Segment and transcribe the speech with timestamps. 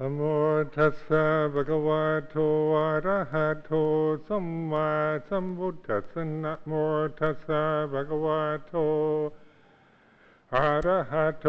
[0.00, 0.20] นะโม
[0.74, 2.36] ตัสสะภะคะวะโต
[2.74, 3.70] อะระหะโต
[4.26, 4.88] สัมมา
[5.28, 6.72] สัมพุทธัสสะนะโม
[7.18, 8.74] ตัสสะภะคะวะโต
[10.54, 11.46] อะระหะโต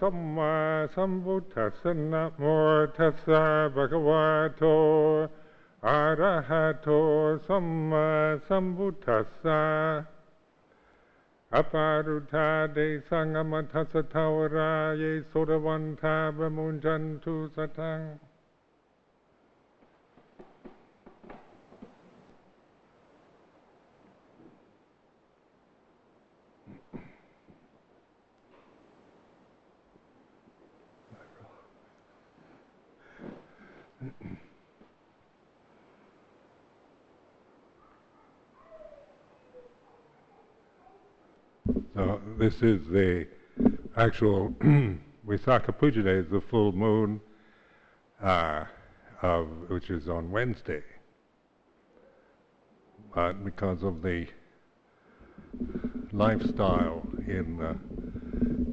[0.00, 0.54] สัมมา
[0.94, 2.44] สัมพุทธัสสะนะโม
[2.96, 4.24] ตัสสะภะคะวะ
[4.56, 4.62] โต
[5.86, 6.88] อะระหะโต
[7.46, 8.08] สัมมา
[8.46, 10.09] สัมพุทธัสสะ
[11.55, 12.79] อาปารุธาเด
[13.09, 17.99] สังอมทัสทาวรายโสุรวันทาบมุญจันทุสทัง
[42.51, 43.25] this is the
[43.95, 44.49] actual
[45.27, 47.21] Visakha Puja Day, the full moon,
[48.21, 48.65] uh,
[49.21, 50.83] of which is on Wednesday.
[53.15, 54.27] But because of the
[56.11, 57.73] lifestyle in uh,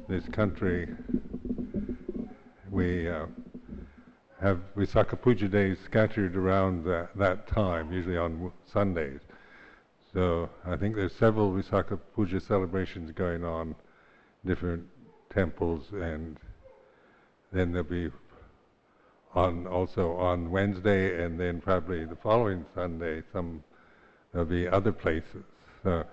[0.09, 0.89] this country,
[2.69, 3.27] we uh,
[4.41, 9.21] have Visakha Puja days scattered around that, that time, usually on Sundays.
[10.13, 13.75] So I think there's several Visakha Puja celebrations going on,
[14.45, 14.85] different
[15.31, 16.37] temples, and
[17.51, 18.09] then there'll be
[19.35, 23.63] on also on Wednesday, and then probably the following Sunday, some
[24.31, 25.43] there'll be other places.
[25.83, 26.03] So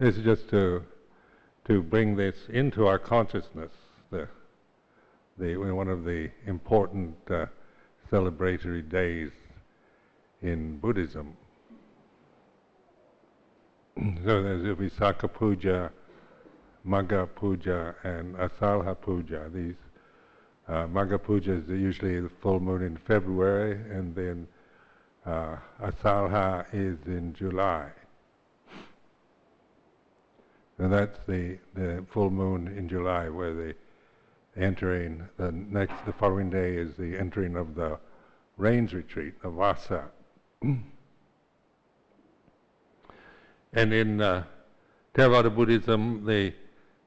[0.00, 0.82] this is just to
[1.66, 3.70] to bring this into our consciousness.
[4.10, 4.28] The
[5.38, 7.46] the one of the important uh,
[8.10, 9.30] celebratory days
[10.42, 11.36] in Buddhism.
[13.96, 15.90] So there's Visakha Puja,
[16.86, 19.48] Magha Puja, and Asalha Puja.
[19.54, 19.76] These
[20.66, 24.48] uh, Magha Pujas are usually the full moon in February, and then
[25.24, 27.88] uh, Asalha is in July.
[30.78, 33.76] And that's the, the full moon in July, where the
[34.56, 37.98] entering the next the following day is the entering of the
[38.56, 40.06] rains retreat, the Vassa.
[43.76, 44.44] And in uh,
[45.14, 46.52] Theravada Buddhism, the,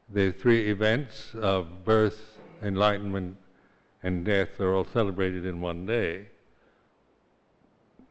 [0.09, 3.38] the three events of birth, enlightenment,
[4.03, 6.28] and death are all celebrated in one day.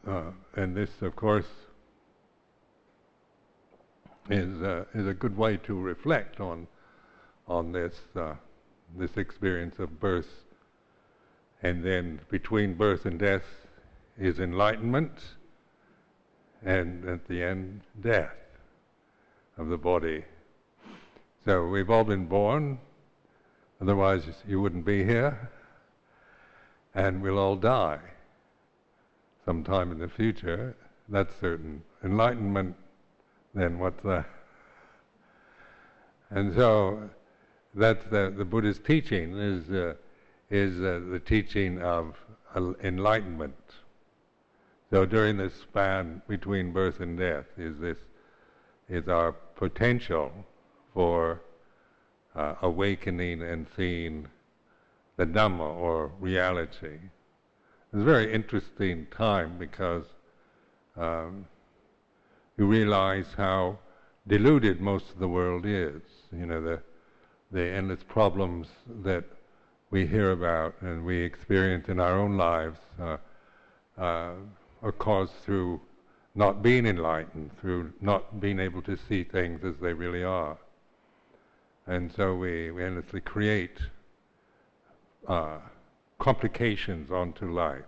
[0.09, 1.49] Uh, and this, of course,
[4.31, 6.67] is, uh, is a good way to reflect on,
[7.47, 8.33] on this, uh,
[8.97, 10.44] this experience of birth.
[11.62, 13.44] And then between birth and death
[14.19, 15.12] is enlightenment,
[16.65, 18.33] and at the end, death
[19.59, 20.25] of the body.
[21.44, 22.78] So we've all been born,
[23.81, 25.50] otherwise you wouldn't be here,
[26.94, 28.00] and we'll all die
[29.44, 30.77] sometime in the future.
[31.09, 31.83] That's certain.
[32.05, 32.75] Enlightenment,
[33.55, 34.27] then what's that?
[36.31, 37.09] And so
[37.75, 39.94] that's the, the Buddha's teaching is uh,
[40.50, 42.17] is uh, the teaching of
[42.83, 43.55] enlightenment.
[44.91, 47.99] So during this span between birth and death is this
[48.88, 50.31] is our potential
[50.94, 51.41] for
[52.34, 54.28] uh, awakening and seeing
[55.17, 56.99] the Dhamma or reality.
[57.93, 60.05] It's a very interesting time because
[60.97, 61.47] um,
[62.59, 63.78] you realize how
[64.27, 66.03] deluded most of the world is.
[66.33, 66.81] You know, the,
[67.50, 68.69] the endless problems
[69.03, 69.25] that
[69.91, 73.17] we hear about and we experience in our own lives uh,
[73.99, 74.33] uh,
[74.83, 75.81] are caused through
[76.37, 80.59] not being enlightened, through not being able to see things as they really are.
[81.87, 83.79] And so we, we endlessly create
[85.27, 85.59] uh,
[86.19, 87.85] complications onto life.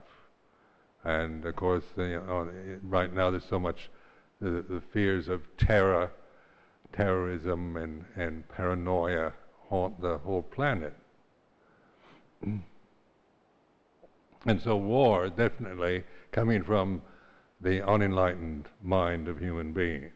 [1.05, 2.49] And of course, know,
[2.83, 3.91] right now there's so much
[4.41, 6.11] the, the fears of terror,
[6.95, 9.35] terrorism, and, and paranoia
[9.69, 10.95] haunt the whole planet.
[12.43, 12.63] and
[14.63, 17.03] so, war definitely coming from
[17.61, 20.13] the unenlightened mind of human beings.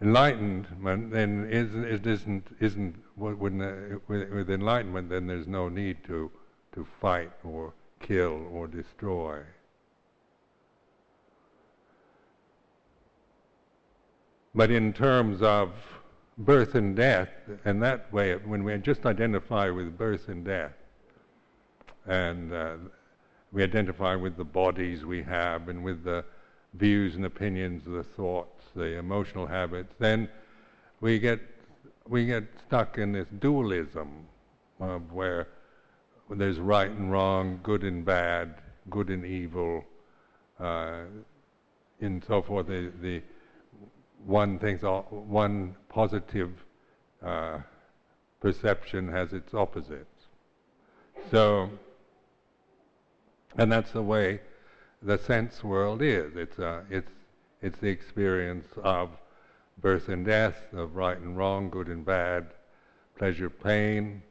[0.00, 6.30] Enlightenment then is, it isn't, isn't when, with enlightenment then there's no need to,
[6.74, 9.40] to fight or kill or destroy.
[14.54, 15.72] But in terms of
[16.36, 17.30] birth and death,
[17.64, 20.72] and that way, when we just identify with birth and death,
[22.06, 22.74] and uh,
[23.52, 26.24] we identify with the bodies we have and with the
[26.74, 30.28] views and opinions, the thoughts, the emotional habits, then
[31.00, 31.40] we get
[32.08, 34.26] we get stuck in this dualism
[34.80, 35.48] of where
[36.30, 38.54] there's right and wrong, good and bad,
[38.90, 39.84] good and evil,
[40.58, 41.02] uh,
[42.00, 42.66] and so forth.
[42.66, 43.22] The, the
[44.24, 46.50] one thinks all, one positive
[47.24, 47.58] uh,
[48.40, 50.26] perception has its opposites.
[51.30, 51.70] So,
[53.56, 54.40] and that's the way
[55.02, 56.36] the sense world is.
[56.36, 57.10] It's uh, it's
[57.60, 59.10] it's the experience of
[59.80, 62.46] birth and death, of right and wrong, good and bad,
[63.16, 64.22] pleasure, pain,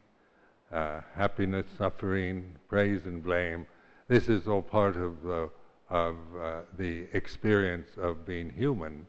[0.71, 3.65] uh, happiness, suffering, praise and blame.
[4.07, 5.49] This is all part of the,
[5.89, 9.07] of uh, the experience of being human,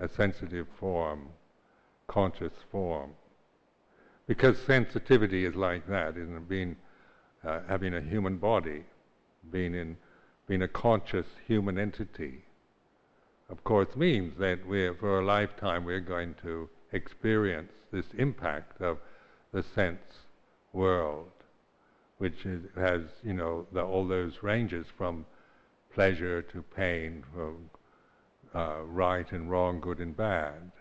[0.00, 1.28] a sensitive form,
[2.06, 3.10] conscious form.
[4.26, 6.48] Because sensitivity is like that, isn't it?
[6.48, 6.76] Being,
[7.44, 8.84] uh, having a human body,
[9.50, 9.96] being in,
[10.46, 12.44] being a conscious human entity,
[13.50, 18.98] of course, means that we're, for a lifetime we're going to experience this impact of
[19.52, 20.00] the sense
[20.72, 21.30] world,
[22.18, 25.26] which is, has, you know, the, all those ranges from
[25.94, 27.70] pleasure to pain, from
[28.54, 30.72] uh, right and wrong, good and bad.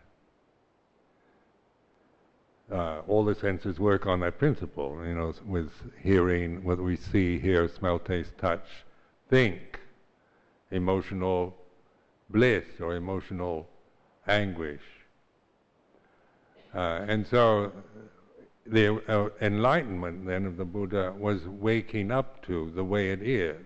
[2.71, 5.69] Uh, all the senses work on that principle, you know, with
[6.01, 8.65] hearing, what we see, hear, smell, taste, touch,
[9.30, 9.80] think,
[10.71, 11.56] emotional
[12.30, 13.68] bliss or emotional
[14.27, 14.81] anguish.
[16.74, 17.71] Uh, and so
[18.66, 23.57] the uh, enlightenment then of the Buddha was waking up to the way it is.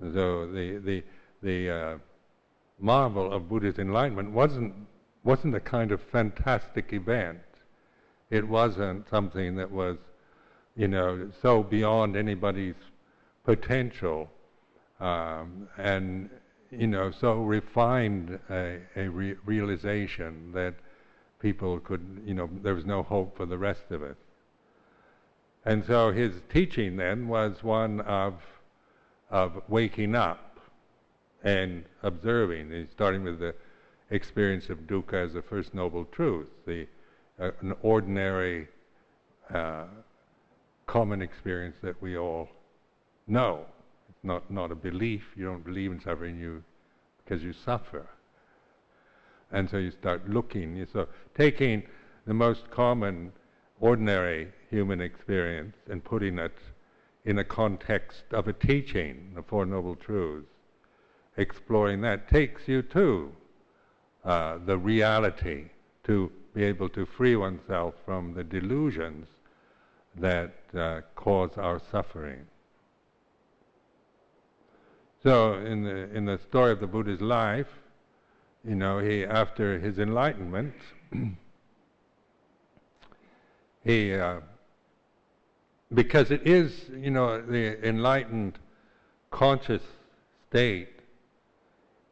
[0.00, 1.02] So the the
[1.42, 1.98] the uh,
[2.78, 4.74] marvel of Buddha's enlightenment wasn't
[5.26, 7.40] wasn't a kind of fantastic event.
[8.30, 9.98] It wasn't something that was,
[10.76, 12.76] you know, so beyond anybody's
[13.44, 14.30] potential,
[15.00, 16.30] um, and
[16.70, 20.74] you know, so refined a, a re- realization that
[21.40, 24.16] people could, you know, there was no hope for the rest of it.
[25.64, 28.34] And so his teaching then was one of,
[29.30, 30.58] of waking up
[31.42, 33.54] and observing, and starting with the
[34.10, 36.86] experience of dukkha as the first noble truth, the
[37.38, 38.68] uh, an ordinary,
[39.52, 39.84] uh,
[40.86, 42.48] common experience that we all
[43.26, 43.66] know.
[44.08, 45.24] It's not not a belief.
[45.36, 46.38] You don't believe in suffering.
[46.38, 46.62] You
[47.24, 48.06] because you suffer.
[49.52, 50.86] And so you start looking.
[50.92, 51.82] So taking
[52.26, 53.32] the most common,
[53.80, 56.56] ordinary human experience and putting it
[57.24, 60.48] in a context of a teaching, the Four Noble Truths,
[61.36, 63.32] exploring that takes you to
[64.26, 65.66] uh, the reality,
[66.02, 69.28] to be able to free oneself from the delusions
[70.16, 72.44] that uh, cause our suffering.
[75.22, 77.68] So, in the in the story of the Buddha's life,
[78.66, 80.74] you know, he after his enlightenment,
[83.84, 84.40] he uh,
[85.94, 88.58] because it is, you know, the enlightened
[89.30, 89.82] conscious
[90.48, 90.95] state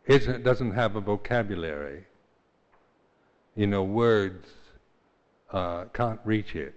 [0.07, 2.05] isn't doesn't have a vocabulary.
[3.57, 4.49] You know, words
[5.53, 6.75] uh, can't reach it.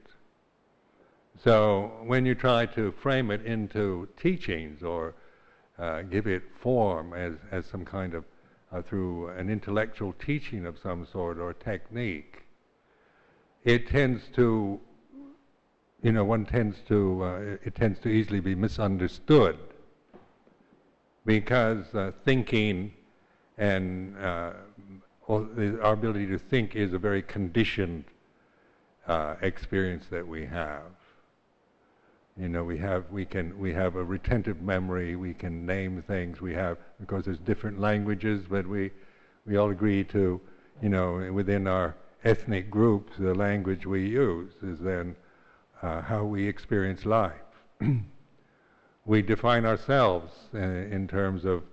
[1.43, 5.15] So when you try to frame it into teachings or
[5.77, 8.23] uh, give it form as, as some kind of
[8.71, 12.43] uh, through an intellectual teaching of some sort or technique,
[13.63, 14.79] it tends to,
[16.01, 19.57] you know, one tends to, uh, it tends to easily be misunderstood
[21.25, 22.91] because uh, thinking
[23.57, 24.51] and uh,
[25.29, 28.05] our ability to think is a very conditioned
[29.07, 30.83] uh, experience that we have.
[32.39, 35.15] You know, we have we can we have a retentive memory.
[35.15, 36.39] We can name things.
[36.39, 38.91] We have because there's different languages, but we
[39.45, 40.39] we all agree to,
[40.81, 45.15] you know, within our ethnic groups, the language we use is then
[45.81, 47.33] uh, how we experience life.
[49.05, 51.63] we define ourselves in, uh, in terms of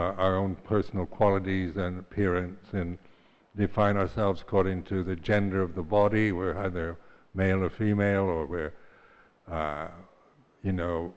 [0.00, 2.98] our own personal qualities and appearance, and
[3.56, 6.32] define ourselves according to the gender of the body.
[6.32, 6.96] We're either
[7.34, 8.72] male or female, or we're
[9.50, 9.88] uh,
[10.62, 11.12] you know,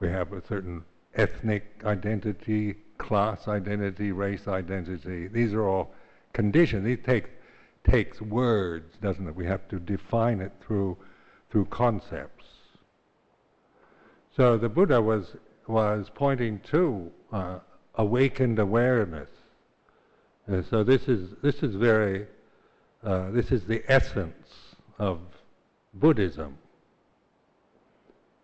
[0.00, 0.84] we have a certain
[1.14, 5.28] ethnic identity, class identity, race identity.
[5.28, 5.94] These are all
[6.32, 6.84] conditions.
[6.84, 7.28] These take
[7.84, 9.34] takes words, doesn't it?
[9.34, 10.96] We have to define it through
[11.50, 12.46] through concepts.
[14.36, 15.36] So the Buddha was
[15.66, 17.58] was pointing to uh,
[17.96, 19.28] awakened awareness.
[20.50, 22.26] Uh, so this is this is very
[23.04, 25.20] uh, this is the essence of
[25.94, 26.58] Buddhism.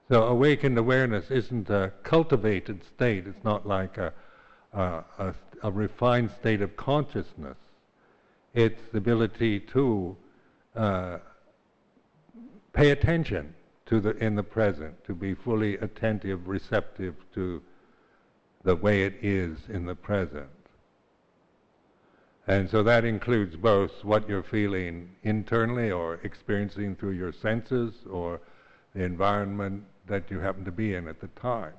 [0.08, 3.26] So awakened awareness isn't a cultivated state.
[3.26, 4.12] It's not like a,
[4.72, 7.56] a, a, a refined state of consciousness.
[8.54, 10.16] It's the ability to
[10.74, 11.18] uh,
[12.72, 13.54] pay attention
[13.86, 17.62] to the in the present, to be fully attentive, receptive to
[18.68, 20.50] the way it is in the present.
[22.46, 28.42] And so that includes both what you're feeling internally or experiencing through your senses or
[28.94, 31.72] the environment that you happen to be in at the time.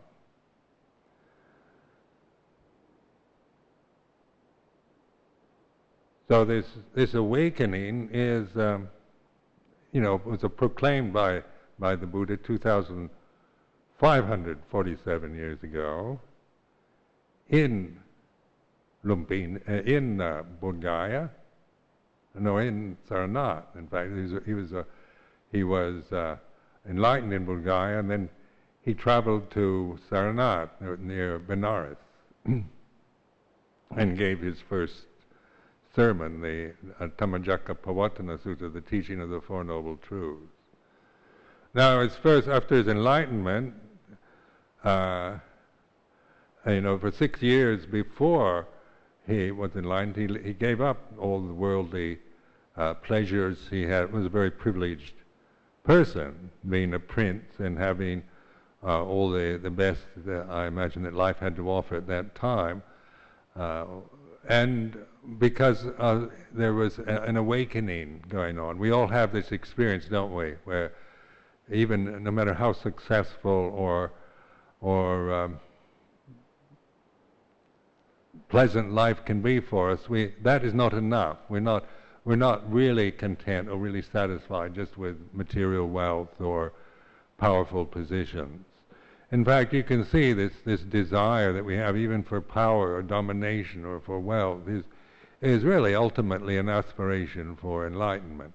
[6.27, 6.65] So this
[6.95, 8.89] this awakening is, um,
[9.91, 11.43] you know, was proclaimed by
[11.77, 16.19] by the Buddha 2,547 years ago
[17.49, 17.97] in
[19.03, 21.29] Lumpin, uh, in uh, Bodh
[22.35, 23.75] no, in Sarnath.
[23.75, 24.85] In fact, he was he was,
[25.51, 26.37] he was uh,
[26.87, 28.29] enlightened in Bodh and then
[28.83, 31.97] he traveled to Sarnath near Benares
[32.45, 35.05] and gave his first
[35.95, 40.53] sermon, the uh, Dhammacakka Pavattana Sutta, the teaching of the Four Noble Truths.
[41.73, 43.73] Now, his first, after his enlightenment,
[44.83, 45.37] uh,
[46.69, 48.67] you know, for six years before
[49.27, 52.19] he was enlightened, he, he gave up all the worldly
[52.75, 54.11] uh, pleasures he had.
[54.11, 55.13] was a very privileged
[55.83, 58.23] person, being a prince and having
[58.83, 62.35] uh, all the, the best that I imagine that life had to offer at that
[62.35, 62.81] time.
[63.55, 63.85] Uh,
[64.47, 64.97] and
[65.37, 68.77] because uh, there was a, an awakening going on.
[68.79, 70.93] We all have this experience, don't we, where
[71.71, 74.11] even no matter how successful or
[74.81, 75.59] or um,
[78.49, 81.37] pleasant life can be for us, we that is not enough.
[81.47, 81.85] We're not
[82.25, 86.73] we're not really content or really satisfied just with material wealth or
[87.37, 88.65] powerful positions.
[89.31, 93.03] In fact, you can see this, this desire that we have even for power or
[93.03, 94.83] domination or for wealth is,
[95.41, 98.53] is really ultimately an aspiration for enlightenment.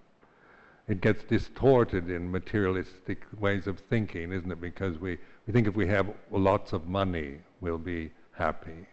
[0.88, 4.60] It gets distorted in materialistic ways of thinking, isn't it?
[4.60, 8.86] Because we, we think if we have lots of money, we'll be happy.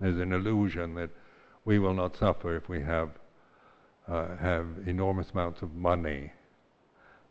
[0.00, 1.10] There's an illusion that
[1.64, 3.10] we will not suffer if we have,
[4.08, 6.32] uh, have enormous amounts of money.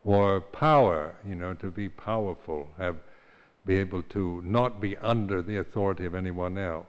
[0.04, 2.98] Or power, you know, to be powerful, have
[3.66, 6.86] be able to not be under the authority of anyone else.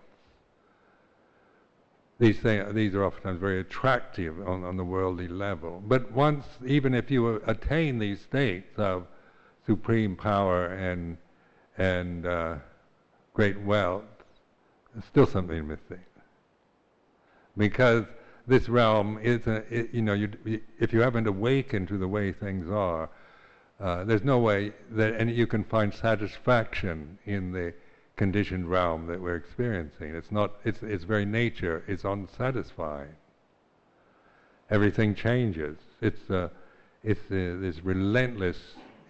[2.18, 5.82] These, things, these are oftentimes very attractive on, on the worldly level.
[5.86, 9.06] But once, even if you attain these states of
[9.66, 11.18] supreme power and,
[11.76, 12.54] and uh,
[13.34, 14.04] great wealth,
[15.04, 16.04] still something missing.
[17.56, 18.04] Because
[18.46, 20.30] this realm is, a, it, you know, you,
[20.78, 23.08] if you haven't awakened to the way things are,
[23.80, 27.74] uh, there's no way that and you can find satisfaction in the
[28.16, 30.14] conditioned realm that we're experiencing.
[30.14, 30.52] It's not.
[30.64, 33.14] It's its very nature is unsatisfying.
[34.70, 35.78] Everything changes.
[36.00, 36.48] It's uh,
[37.04, 38.56] it's uh, this relentless,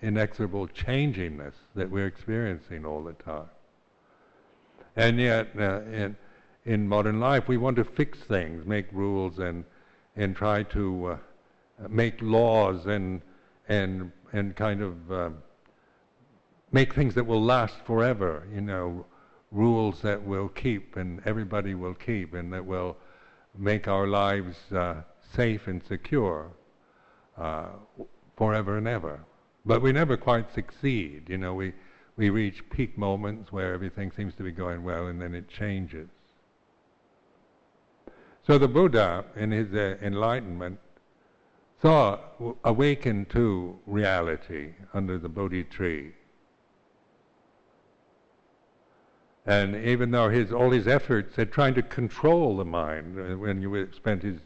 [0.02, 3.48] inexorable changingness that we're experiencing all the time.
[4.96, 6.16] And yet, uh, in
[6.64, 9.64] in modern life, we want to fix things, make rules, and
[10.16, 13.20] and try to uh, make laws and
[13.68, 15.30] and and kind of uh,
[16.72, 19.06] make things that will last forever, you know,
[19.52, 22.96] rules that will keep and everybody will keep and that will
[23.56, 24.96] make our lives uh,
[25.34, 26.50] safe and secure
[27.38, 27.68] uh,
[28.36, 29.20] forever and ever.
[29.64, 31.72] But we never quite succeed, you know, we,
[32.16, 36.08] we reach peak moments where everything seems to be going well and then it changes.
[38.46, 40.78] So the Buddha, in his uh, enlightenment,
[41.82, 42.18] saw,
[42.64, 46.12] awakened to reality under the Bodhi tree.
[49.44, 53.62] And even though his all his efforts at trying to control the mind, uh, when
[53.62, 54.40] you spent his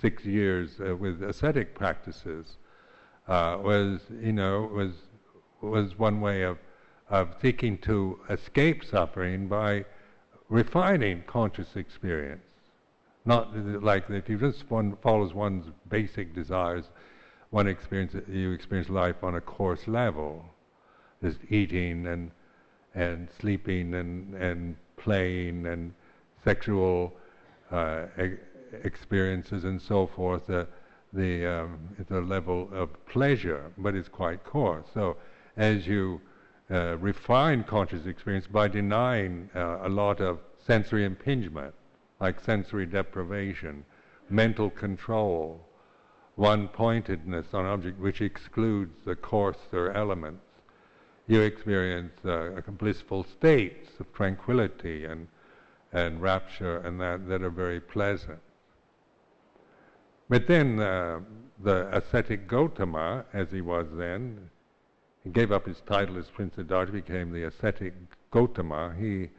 [0.00, 2.56] six years uh, with ascetic practices,
[3.26, 4.92] uh, was you know was
[5.60, 6.56] was one way of
[7.10, 9.84] of seeking to escape suffering by
[10.48, 12.44] refining conscious experience.
[13.24, 16.84] Not like if you just one follows one's basic desires,
[17.50, 20.44] one experience you experience life on a coarse level,
[21.22, 22.30] just eating and
[22.94, 25.92] and sleeping and and playing and
[26.44, 27.14] sexual
[27.70, 28.36] uh, e-
[28.84, 30.46] experiences and so forth.
[30.46, 30.66] The
[31.12, 34.86] the um, it's a level of pleasure, but it's quite coarse.
[34.94, 35.16] So
[35.56, 36.27] as you uh,
[36.70, 41.74] refine conscious experience by denying uh, a lot of sensory impingement,
[42.20, 43.84] like sensory deprivation,
[44.28, 45.64] mental control,
[46.36, 50.44] one pointedness on object which excludes the coarser elements.
[51.26, 55.28] You experience uh, blissful states of tranquility and,
[55.92, 58.38] and rapture and that, that are very pleasant.
[60.28, 61.20] But then uh,
[61.62, 64.50] the ascetic Gotama, as he was then,
[65.24, 67.94] he gave up his title as Prince Siddhartha, became the ascetic
[68.32, 68.96] Gotama.
[68.98, 69.30] He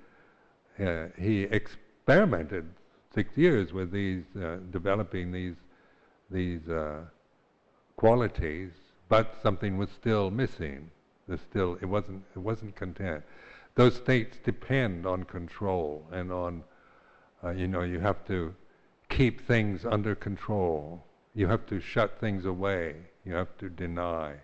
[0.83, 2.69] uh, he experimented
[3.13, 5.55] six years with these, uh, developing these
[6.31, 7.01] these uh,
[7.97, 8.71] qualities,
[9.09, 10.89] but something was still missing.
[11.27, 13.23] There's still it wasn't it wasn't content.
[13.75, 16.63] Those states depend on control and on
[17.43, 18.53] uh, you know you have to
[19.09, 21.03] keep things under control.
[21.35, 22.95] You have to shut things away.
[23.25, 24.35] You have to deny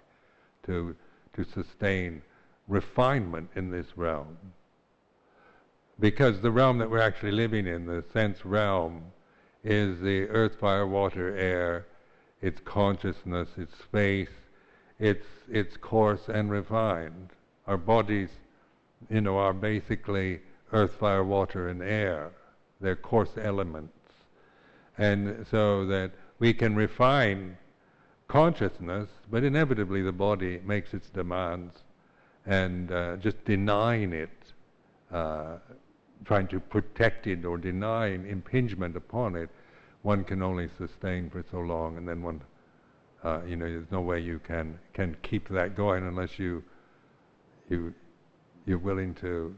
[0.66, 0.96] to
[1.36, 2.22] to sustain
[2.68, 4.38] refinement in this realm.
[6.00, 9.04] Because the realm that we're actually living in, the sense realm,
[9.64, 11.86] is the earth, fire, water, air,
[12.42, 14.30] its consciousness, its space,
[15.00, 17.30] its its coarse and refined.
[17.68, 18.30] Our bodies,
[19.10, 22.32] you know, are basically earth, fire, water, and air.
[22.82, 23.94] They're coarse elements.
[24.98, 27.58] And so that we can refine
[28.28, 31.84] consciousness, but inevitably the body makes its demands,
[32.46, 34.30] and uh, just denying it,
[35.12, 35.58] uh,
[36.26, 39.50] trying to protect it or denying impingement upon it,
[40.02, 42.42] one can only sustain for so long, and then one,
[43.24, 46.64] uh, you know, there's no way you can can keep that going unless you
[47.70, 47.94] you
[48.66, 49.56] you're willing to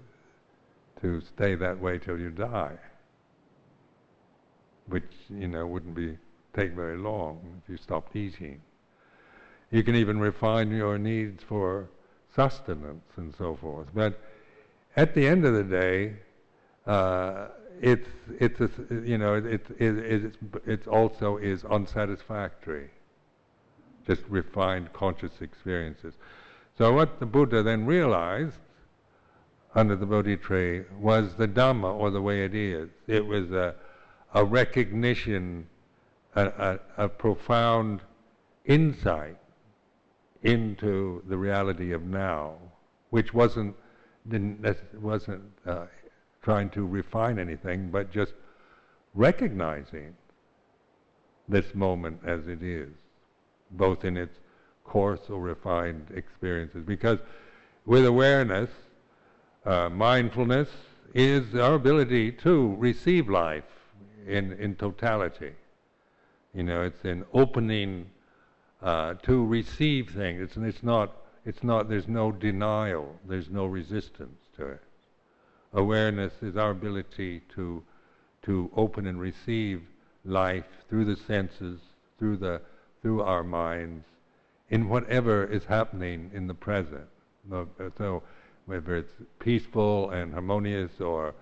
[1.02, 2.78] to stay that way till you die,
[4.88, 6.18] which you know wouldn't be
[6.58, 8.62] take very long if you stopped eating.
[9.70, 11.90] You can even refine your needs for
[12.36, 13.88] sustenance and so forth.
[13.94, 14.20] But
[14.96, 16.14] at the end of the day,
[16.86, 17.48] uh,
[17.80, 18.08] it's
[18.40, 18.70] it's a,
[19.06, 20.36] you know it, it, it,
[20.66, 22.90] it's also is unsatisfactory.
[24.08, 26.14] Just refined conscious experiences.
[26.78, 28.60] So what the Buddha then realized
[29.76, 32.90] under the Bodhi tree was the Dhamma or the way it is.
[33.06, 33.76] It was a,
[34.34, 35.68] a recognition
[36.38, 38.02] a, a, a profound
[38.66, 39.38] insight
[40.44, 42.54] into the reality of now,
[43.10, 43.76] which wasn't
[44.94, 45.86] wasn't uh,
[46.42, 48.34] trying to refine anything, but just
[49.16, 50.14] recognizing
[51.48, 52.90] this moment as it is,
[53.72, 54.38] both in its
[54.84, 56.84] coarse or refined experiences.
[56.86, 57.20] Because
[57.86, 58.70] with awareness,
[59.66, 60.68] uh, mindfulness
[61.14, 63.64] is our ability to receive life
[64.28, 65.54] in, in totality.
[66.54, 68.10] You know, it's an opening
[68.82, 70.42] uh, to receive things.
[70.42, 71.16] It's, it's not.
[71.46, 71.90] It's not.
[71.90, 73.16] There's no denial.
[73.28, 74.82] There's no resistance to it.
[75.74, 77.84] Awareness is our ability to
[78.44, 79.82] to open and receive
[80.24, 81.80] life through the senses,
[82.18, 82.62] through the
[83.02, 84.06] through our minds,
[84.70, 87.08] in whatever is happening in the present.
[87.50, 88.24] So
[88.66, 91.34] whether it's peaceful and harmonious, or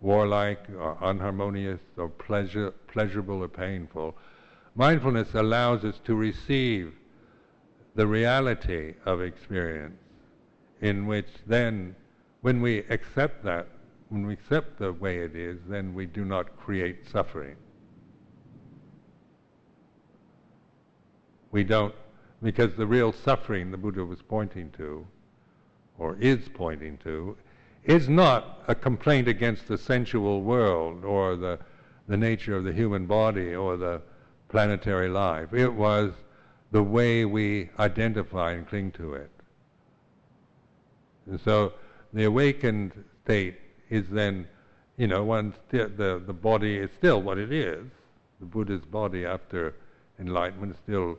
[0.00, 4.16] warlike, or unharmonious, or pleasure, pleasurable or painful,
[4.74, 6.94] Mindfulness allows us to receive
[7.94, 9.98] the reality of experience,
[10.80, 11.94] in which then,
[12.40, 13.68] when we accept that,
[14.08, 17.56] when we accept the way it is, then we do not create suffering.
[21.50, 21.94] We don't,
[22.42, 25.06] because the real suffering the Buddha was pointing to,
[25.98, 27.36] or is pointing to,
[27.84, 31.58] is not a complaint against the sensual world or the,
[32.08, 34.00] the nature of the human body or the
[34.52, 35.52] planetary life.
[35.52, 36.12] It was
[36.70, 39.30] the way we identify and cling to it.
[41.26, 41.72] And so
[42.12, 42.92] the awakened
[43.24, 43.58] state
[43.90, 44.46] is then,
[44.96, 47.84] you know, one st- the the body is still what it is.
[48.40, 49.74] The Buddha's body after
[50.18, 51.18] enlightenment still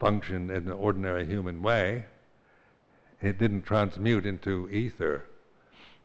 [0.00, 2.04] functioned in an ordinary human way.
[3.20, 5.24] It didn't transmute into ether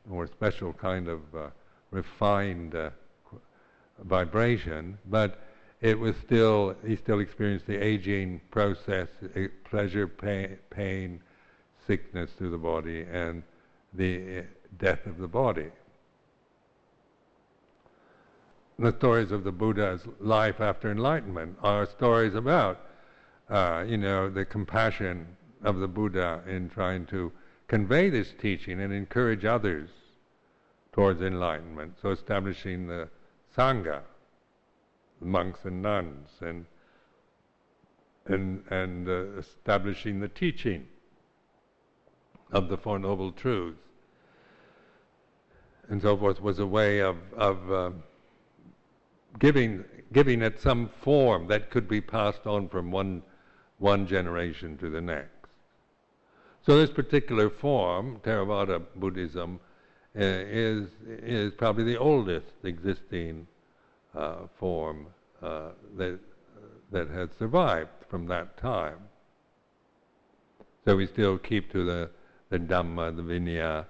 [0.10, 1.50] or special kind of uh,
[1.92, 2.89] refined uh,
[4.04, 5.39] vibration, but
[5.84, 11.22] it was still he still experienced the aging process, eh, pleasure, pain, pain,
[11.86, 13.43] sickness through the body, and
[13.93, 14.41] the eh,
[14.80, 15.69] death of the body.
[18.80, 22.80] The stories of the Buddha's life after enlightenment are stories about,
[23.50, 25.28] uh, you know, the compassion
[25.63, 27.32] of the Buddha in trying to
[27.67, 29.89] convey this teaching and encourage others
[30.93, 31.96] towards enlightenment.
[32.02, 33.10] So establishing the
[33.56, 34.02] sangha,
[35.24, 36.66] monks and nuns and
[38.26, 40.88] and and uh, establishing the teaching
[42.52, 43.80] of the Four Noble Truths
[45.90, 47.92] and so forth was a way of of uh,
[49.40, 53.22] giving giving it some form that could be passed on from one
[53.80, 55.30] one generation to the next.
[56.66, 59.60] So this particular form, Theravada Buddhism,
[60.16, 63.48] uh, is is probably the oldest existing
[64.60, 65.08] form
[65.41, 66.19] uh, that
[66.93, 68.99] that had survived from that time.
[70.86, 72.10] So we still keep to the,
[72.49, 73.86] the Dhamma, the Vinaya,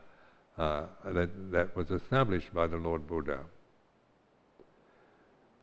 [0.57, 3.39] uh, that, that was established by the Lord Buddha.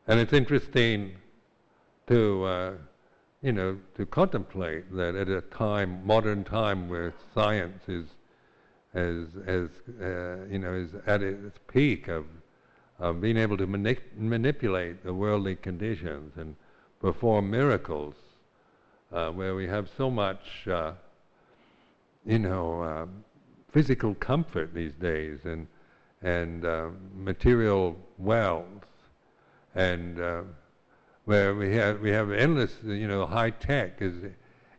[0.07, 1.15] And it's interesting
[2.07, 2.73] to, uh,
[3.41, 8.05] you know, to contemplate that at a time, modern time, where science is,
[8.93, 9.69] as, as
[10.01, 12.25] uh, you know, is at its peak of,
[13.01, 16.55] of being able to manip- manipulate the worldly conditions and
[16.99, 18.13] perform miracles,
[19.11, 20.93] uh, where we have so much, uh,
[22.25, 23.05] you know, uh,
[23.73, 25.67] physical comfort these days and
[26.23, 28.85] and uh, material wealth
[29.73, 30.43] and uh,
[31.25, 34.13] where we have we have endless you know high tech is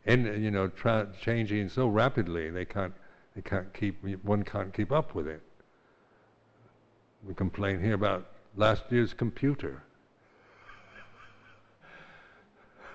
[0.06, 2.94] and you know tra- changing so rapidly they can't
[3.34, 5.42] they can't keep one can't keep up with it.
[7.26, 9.82] We complain here about last year's computer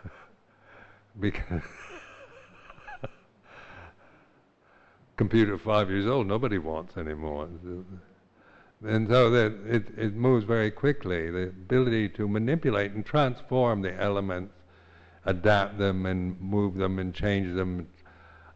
[1.19, 1.63] because
[5.15, 7.47] computer five years old nobody wants anymore.
[8.83, 11.31] And so that it, it moves very quickly.
[11.31, 14.53] The ability to manipulate and transform the elements,
[15.25, 17.87] adapt them and move them and change them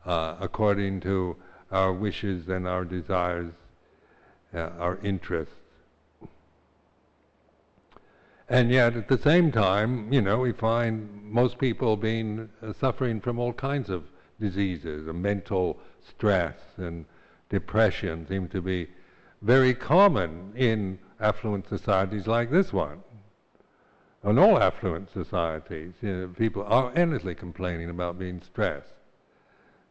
[0.05, 1.37] uh, according to
[1.71, 3.53] our wishes and our desires,
[4.53, 5.60] uh, our interests.
[8.51, 13.21] And yet, at the same time, you know, we find most people being uh, suffering
[13.21, 14.03] from all kinds of
[14.41, 17.05] diseases, mental stress and
[17.47, 18.89] depression seem to be
[19.41, 22.99] very common in affluent societies like this one.
[24.25, 28.95] In all affluent societies, you know, people are endlessly complaining about being stressed,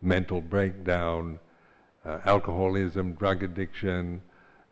[0.03, 1.39] mental breakdown,
[2.05, 4.21] uh, alcoholism, drug addiction.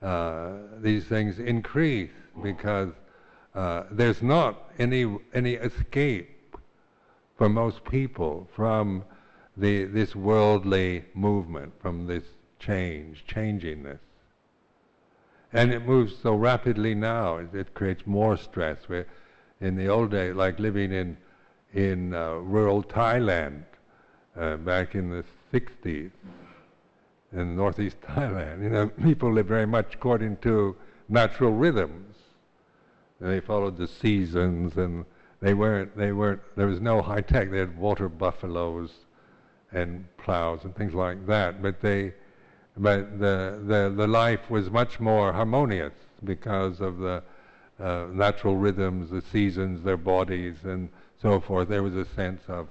[0.03, 2.93] Uh, these things increase because
[3.55, 6.57] uh, there's not any any escape
[7.37, 9.05] for most people from
[9.57, 12.25] the this worldly movement, from this
[12.59, 13.99] change, changingness.
[15.53, 18.79] And it moves so rapidly now, it, it creates more stress.
[18.87, 19.07] Where
[19.61, 21.17] in the old days, like living in
[21.73, 23.63] in uh, rural Thailand
[24.37, 26.11] uh, back in the 60s,
[27.33, 30.77] in northeast Thailand, you know, people lived very much according to
[31.09, 32.17] natural rhythms.
[33.21, 35.05] And they followed the seasons, and
[35.41, 35.97] they weren't.
[35.97, 36.41] They weren't.
[36.57, 37.51] There was no high tech.
[37.51, 38.93] They had water buffaloes
[39.73, 41.61] and plows and things like that.
[41.63, 42.15] But they
[42.79, 47.23] but the, the, the life was much more harmonious because of the
[47.81, 50.89] uh, natural rhythms, the seasons, their bodies, and
[51.21, 51.69] so forth.
[51.69, 52.69] There was a sense of,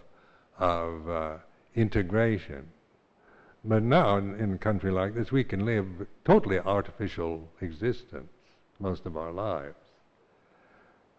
[0.60, 1.34] of uh,
[1.76, 2.68] integration.
[3.66, 5.86] But now, in, in a country like this, we can live
[6.24, 8.32] totally artificial existence
[8.80, 9.76] most of our lives.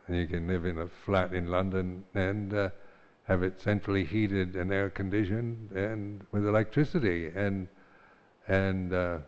[0.08, 2.70] And you can live in a flat in London and uh,
[3.24, 7.68] have it centrally heated and air conditioned and with electricity and
[8.48, 9.18] and uh,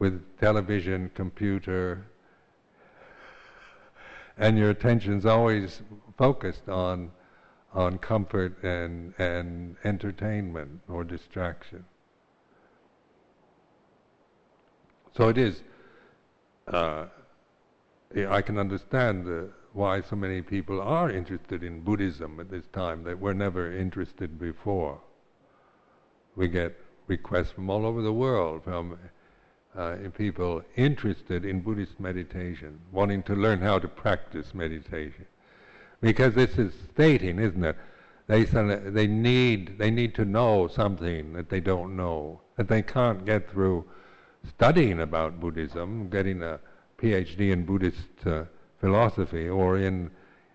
[0.00, 2.04] with television, computer,
[4.36, 5.80] and your attention's always
[6.18, 7.12] focused on
[7.72, 11.84] on comfort and and entertainment or distraction.
[15.16, 15.62] So it is.
[16.66, 17.06] Uh,
[18.14, 23.04] I can understand the, why so many people are interested in Buddhism at this time
[23.04, 25.00] that were never interested before.
[26.36, 28.98] We get requests from all over the world from
[29.76, 35.26] uh, people interested in Buddhist meditation, wanting to learn how to practice meditation.
[36.00, 37.76] Because this is stating, isn't it?
[38.26, 43.24] They, they, need, they need to know something that they don't know, that they can't
[43.24, 43.84] get through
[44.48, 46.60] studying about Buddhism, getting a
[47.02, 48.44] PhD in Buddhist uh,
[48.80, 50.10] philosophy, or in,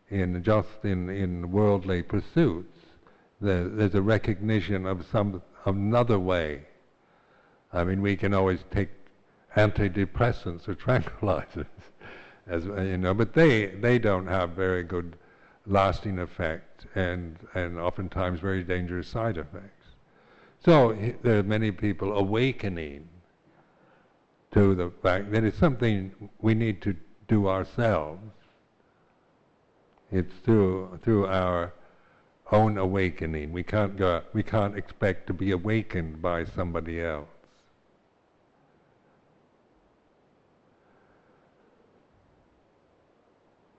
[0.10, 2.78] in just in, in worldly pursuits.
[3.42, 6.66] There, there's a recognition of some another way.
[7.74, 8.90] I mean, we can always take
[9.56, 11.66] antidepressants or tranquilizers,
[12.48, 15.18] as you know, but they they don't have very good
[15.66, 19.74] lasting effect and and oftentimes very dangerous side effects.
[20.64, 23.08] So there are many people awakening
[24.54, 26.96] to the fact that it's something we need to
[27.28, 28.22] do ourselves.
[30.12, 31.74] It's through through our
[32.52, 33.52] own awakening.
[33.52, 37.28] We can't go, we can't expect to be awakened by somebody else.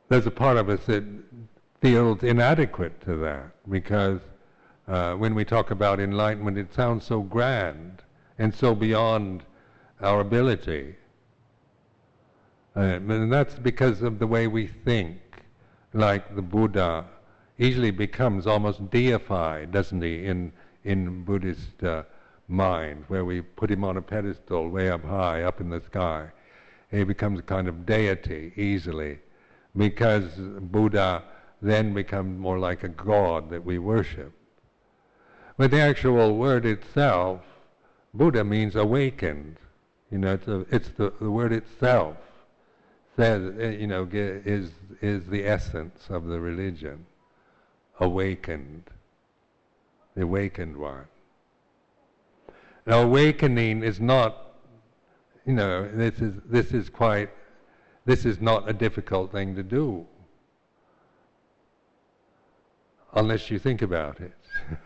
[0.09, 1.05] There's a part of us that
[1.81, 4.21] feels inadequate to that because
[4.87, 8.03] uh, when we talk about enlightenment, it sounds so grand
[8.39, 9.43] and so beyond
[10.01, 10.95] our ability.
[12.77, 15.19] Uh, and that's because of the way we think,
[15.93, 17.05] like the Buddha
[17.59, 20.53] easily becomes almost deified, doesn't he, in,
[20.85, 22.05] in Buddhist uh,
[22.47, 26.29] mind, where we put him on a pedestal way up high, up in the sky.
[26.91, 29.19] He becomes a kind of deity easily,
[29.77, 31.25] because Buddha
[31.61, 34.33] then becomes more like a god that we worship.
[35.57, 37.41] But the actual word itself,
[38.15, 39.57] Buddha means awakened.
[40.11, 42.17] You know, it's, a, it's the, the word itself
[43.17, 44.71] says, eh, you know, is,
[45.03, 47.05] is the essence of the religion.
[48.01, 48.85] Awakened.
[50.15, 51.05] The awakened one.
[52.87, 54.53] Now, awakening is not,
[55.45, 57.29] you know, this is, this is quite,
[58.07, 60.07] this is not a difficult thing to do.
[63.15, 64.33] Unless you think about it.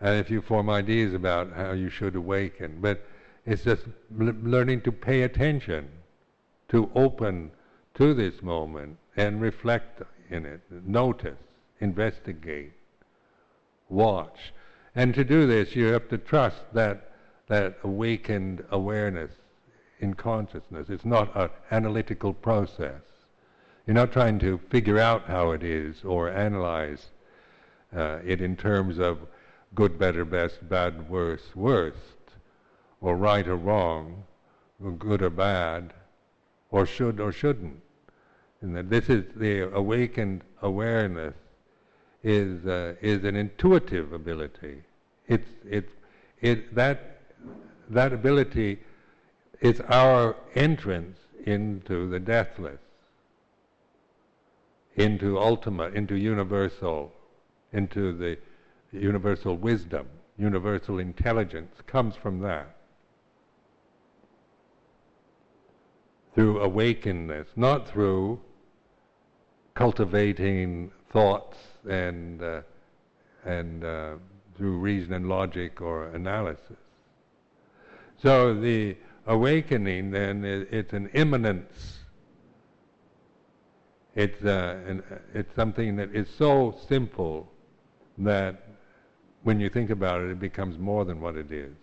[0.00, 2.78] and if you form ideas about how you should awaken.
[2.80, 3.04] But
[3.46, 5.88] it's just learning to pay attention,
[6.68, 7.50] to open
[7.94, 11.38] to this moment and reflect in it, notice,
[11.80, 12.72] investigate,
[13.88, 14.52] watch.
[14.94, 17.12] And to do this, you have to trust that,
[17.48, 19.32] that awakened awareness
[20.00, 20.88] in consciousness.
[20.88, 23.02] It's not an analytical process.
[23.86, 27.06] You're not trying to figure out how it is or analyze
[27.94, 29.18] uh, it in terms of
[29.74, 31.98] good, better, best, bad, worse, worst,
[33.00, 34.24] or right or wrong,
[34.82, 35.92] or good or bad,
[36.70, 37.80] or should or shouldn't.
[38.60, 41.34] And that this is the awakened awareness
[42.22, 44.82] is uh, is an intuitive ability.
[45.26, 45.92] It's it's
[46.40, 47.20] it that
[47.88, 48.80] that ability
[49.60, 52.80] is our entrance into the deathless,
[54.96, 57.12] into ultimate, into universal,
[57.72, 58.38] into the
[58.92, 60.06] universal wisdom,
[60.38, 62.76] universal intelligence comes from that.
[66.34, 68.40] Through awakenedness, not through
[69.74, 72.60] cultivating thoughts and uh,
[73.44, 74.14] and uh,
[74.56, 76.76] through reason and logic or analysis.
[78.22, 81.98] So the awakening then it's an immanence.
[84.14, 85.02] It's uh, an,
[85.34, 87.50] it's something that is so simple
[88.18, 88.66] that
[89.42, 91.74] when you think about it, it becomes more than what it is.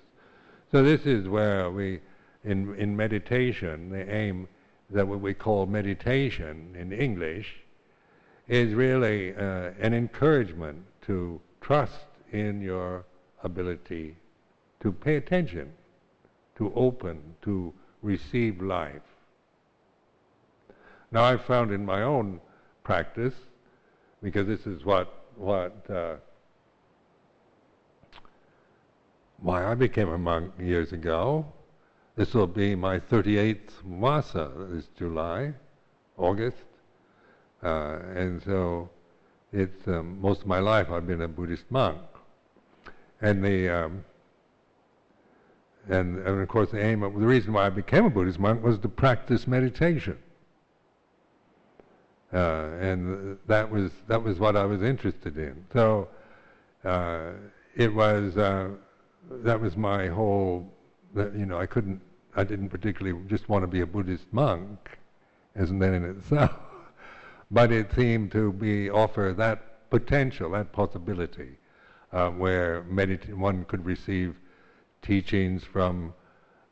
[0.72, 2.02] So this is where we,
[2.48, 4.48] in in meditation, the aim
[4.90, 7.48] that what we call meditation in English
[8.48, 13.04] is really uh, an encouragement to trust in your
[13.44, 14.16] ability
[14.80, 15.74] to pay attention,
[16.58, 19.02] to open, to receive life.
[21.12, 22.40] Now I've found in my own
[22.84, 23.34] practice,
[24.24, 26.16] because this is what what uh,
[29.40, 31.46] why I became a monk years ago.
[32.18, 35.54] This will be my 38th Vassa this July,
[36.18, 36.58] August.
[37.62, 38.90] Uh, and so
[39.54, 42.00] it's um, most of my life I've been a Buddhist monk.
[43.22, 44.04] And the um,
[45.88, 48.64] and, and of course the aim of the reason why I became a Buddhist monk
[48.64, 50.18] was to practice meditation.
[52.34, 55.66] Uh, and that was that was what I was interested in.
[55.72, 56.08] So
[56.84, 57.34] uh,
[57.76, 58.70] it was uh,
[59.30, 60.74] that was my whole.
[61.16, 62.02] You know, I couldn't.
[62.38, 65.00] I didn't particularly just want to be a Buddhist monk,
[65.56, 66.52] isn't that in itself?
[67.52, 71.58] but it seemed to be offer that potential, that possibility,
[72.14, 74.36] uh, where one could receive
[75.02, 76.14] teachings from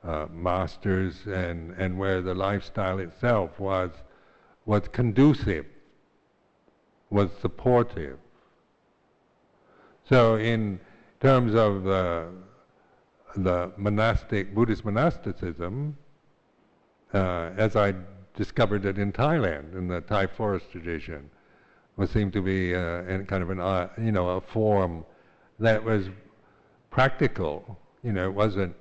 [0.04, 3.90] uh, masters, and and where the lifestyle itself was
[4.66, 5.66] was conducive,
[7.10, 8.20] was supportive.
[10.08, 10.80] So in
[11.20, 12.28] terms of the,
[13.36, 15.98] the monastic, Buddhist monasticism,
[17.14, 17.94] uh, as I
[18.36, 21.30] discovered it in Thailand, in the Thai forest tradition,
[21.98, 25.06] was seemed to be uh, kind of an, uh, you know, a form
[25.60, 26.10] that was
[26.90, 27.80] practical.
[28.04, 28.76] You know, it wasn't,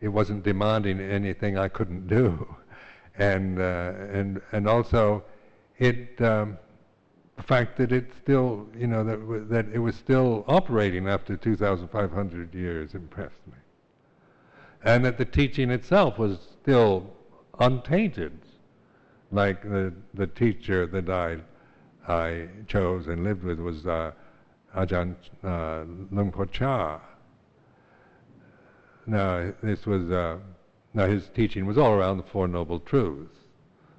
[0.00, 2.54] it wasn't demanding anything I couldn't do,
[3.18, 5.24] and uh, and and also,
[5.78, 6.58] it um,
[7.36, 12.54] the fact that it still, you know, that, that it was still operating after 2,500
[12.54, 13.54] years impressed me.
[14.84, 17.10] And that the teaching itself was still
[17.58, 18.38] untainted.
[19.32, 21.38] Like the, the teacher that I,
[22.06, 24.12] I chose and lived with was uh,
[24.76, 27.00] Ajahn uh, Chah.
[29.06, 30.38] Now, this was, uh,
[30.92, 33.36] now his teaching was all around the Four Noble Truths.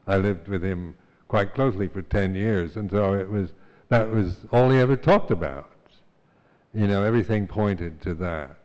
[0.08, 0.96] I lived with him
[1.28, 3.52] quite closely for 10 years, and so it was,
[3.90, 5.72] that was all he ever talked about.
[6.74, 8.58] You know, everything pointed to that.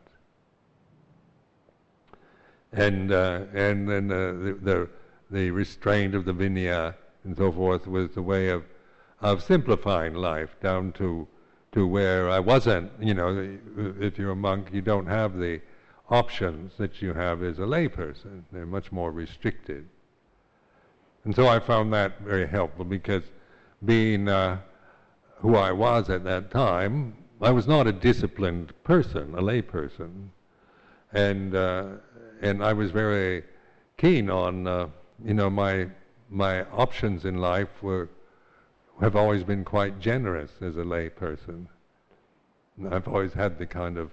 [2.73, 4.89] And, uh, and then uh, the, the,
[5.29, 8.63] the restraint of the Vinaya and so forth was the way of,
[9.19, 11.27] of simplifying life down to,
[11.73, 12.91] to where I wasn't.
[12.99, 13.57] You know,
[13.99, 15.61] if you're a monk, you don't have the
[16.09, 18.43] options that you have as a layperson.
[18.51, 19.87] They're much more restricted.
[21.23, 23.23] And so I found that very helpful because
[23.85, 24.57] being uh,
[25.37, 30.29] who I was at that time, I was not a disciplined person, a layperson,
[31.13, 31.85] and uh,
[32.41, 33.43] and I was very
[33.97, 34.87] keen on uh,
[35.23, 35.87] you know my
[36.29, 38.09] my options in life were
[38.99, 41.67] have always been quite generous as a lay layperson.
[42.89, 44.11] I've always had the kind of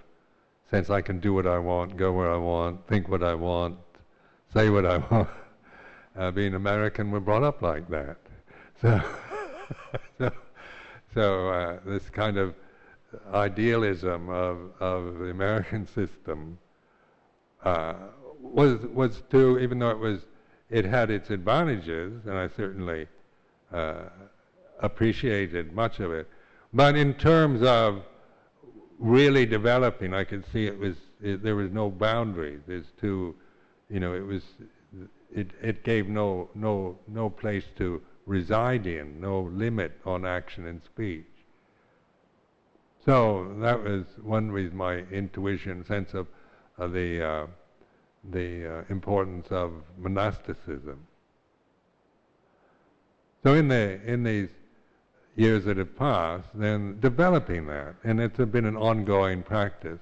[0.69, 3.77] sense I can do what I want, go where I want, think what I want,
[4.53, 5.29] say what I want.
[6.17, 8.17] Uh, being American, we're brought up like that.
[8.81, 9.01] So,
[10.17, 10.31] so,
[11.13, 12.55] so uh, this kind of
[13.33, 16.57] idealism of, of the American system
[17.63, 17.93] uh,
[18.41, 20.19] was was to even though it was
[20.69, 23.07] it had its advantages, and I certainly
[23.73, 24.03] uh,
[24.79, 26.27] appreciated much of it.
[26.73, 28.03] But in terms of
[28.99, 32.61] really developing, I could see it was it, there was no boundaries.
[32.67, 33.35] There's too,
[33.89, 34.43] you know, it was
[35.33, 40.81] it it gave no no no place to reside in, no limit on action and
[40.83, 41.25] speech.
[43.05, 46.27] So that was one reason my intuition, sense of
[46.77, 47.47] the uh,
[48.31, 51.07] the uh, importance of monasticism.
[53.43, 54.49] So in the in these
[55.35, 59.99] years that have passed, then developing that, and it's been an ongoing practice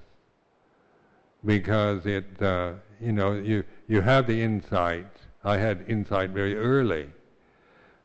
[1.44, 5.06] because it, uh, you know, you you have the insight.
[5.44, 7.08] I had insight very early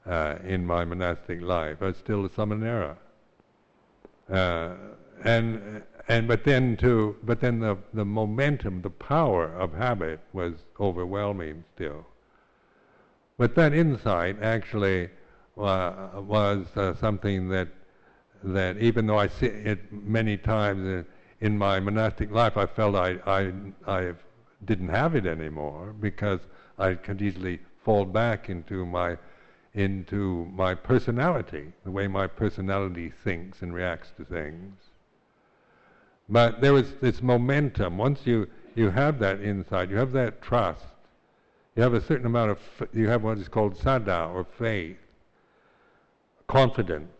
[0.05, 1.77] uh, in my monastic life.
[1.81, 2.95] I was still a samanera,
[4.29, 4.73] uh,
[5.23, 10.53] and and but then to but then the the momentum, the power of habit was
[10.79, 12.05] overwhelming still.
[13.37, 15.09] But that insight actually
[15.57, 17.69] uh, was uh, something that
[18.43, 21.05] that even though I see it many times
[21.39, 23.53] in my monastic life, I felt I I
[23.87, 24.13] I
[24.65, 26.41] didn't have it anymore because
[26.77, 29.17] I could easily fall back into my
[29.73, 34.92] into my personality, the way my personality thinks and reacts to things.
[36.29, 37.97] But there was this momentum.
[37.97, 40.85] Once you, you have that insight, you have that trust,
[41.75, 42.59] you have a certain amount of,
[42.93, 44.97] you have what is called saddha or faith
[46.47, 47.11] confidence.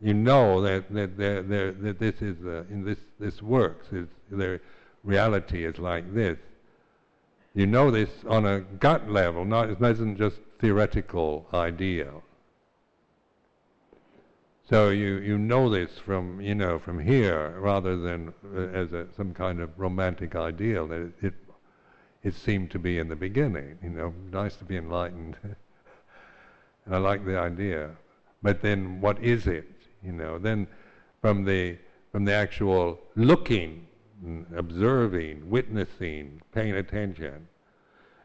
[0.00, 3.86] You know that that, that, that, that this is uh, in this this works.
[3.92, 4.60] Is the
[5.02, 6.38] reality is like this.
[7.54, 9.44] You know this on a gut level.
[9.44, 12.10] Not it isn't just theoretical idea.
[14.68, 19.06] So you, you know this from you know from here rather than uh, as a,
[19.14, 21.34] some kind of romantic ideal that it, it,
[22.22, 23.78] it seemed to be in the beginning.
[23.82, 25.56] You know, nice to be enlightened, and
[26.94, 27.90] I like the idea.
[28.42, 29.70] But then what is it?
[30.02, 30.66] You know, then
[31.20, 31.76] from the
[32.10, 33.86] from the actual looking,
[34.56, 37.48] observing, witnessing, paying attention,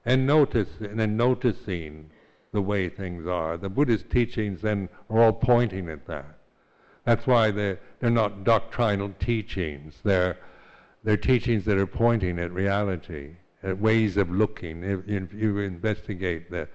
[0.05, 2.11] and notice and then noticing
[2.51, 3.57] the way things are.
[3.57, 6.37] The Buddhist teachings then are all pointing at that.
[7.05, 9.95] That's why they're, they're not doctrinal teachings.
[10.03, 10.37] They're,
[11.03, 14.83] they're teachings that are pointing at reality, at ways of looking.
[14.83, 16.67] If, if you investigate the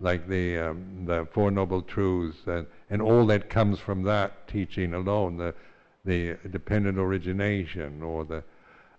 [0.00, 4.94] like the um, the Four Noble Truths and, and all that comes from that teaching
[4.94, 5.54] alone, the
[6.04, 8.42] the dependent origination or the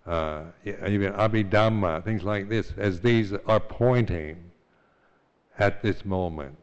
[0.06, 4.50] uh, even Abhidhamma, things like this, as these are pointing
[5.58, 6.56] at this moment,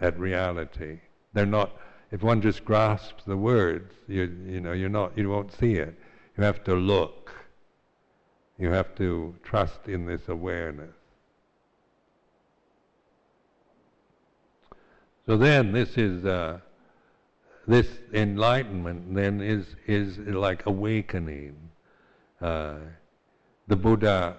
[0.00, 1.00] at reality.
[1.32, 1.76] They're not.
[2.10, 5.94] If one just grasps the words, you you know you're not you won't see it.
[6.36, 7.32] You have to look.
[8.58, 10.94] You have to trust in this awareness.
[15.26, 16.60] So then, this is uh,
[17.66, 19.14] this enlightenment.
[19.14, 21.56] Then is is like awakening.
[22.40, 22.76] Uh,
[23.66, 24.36] the Buddha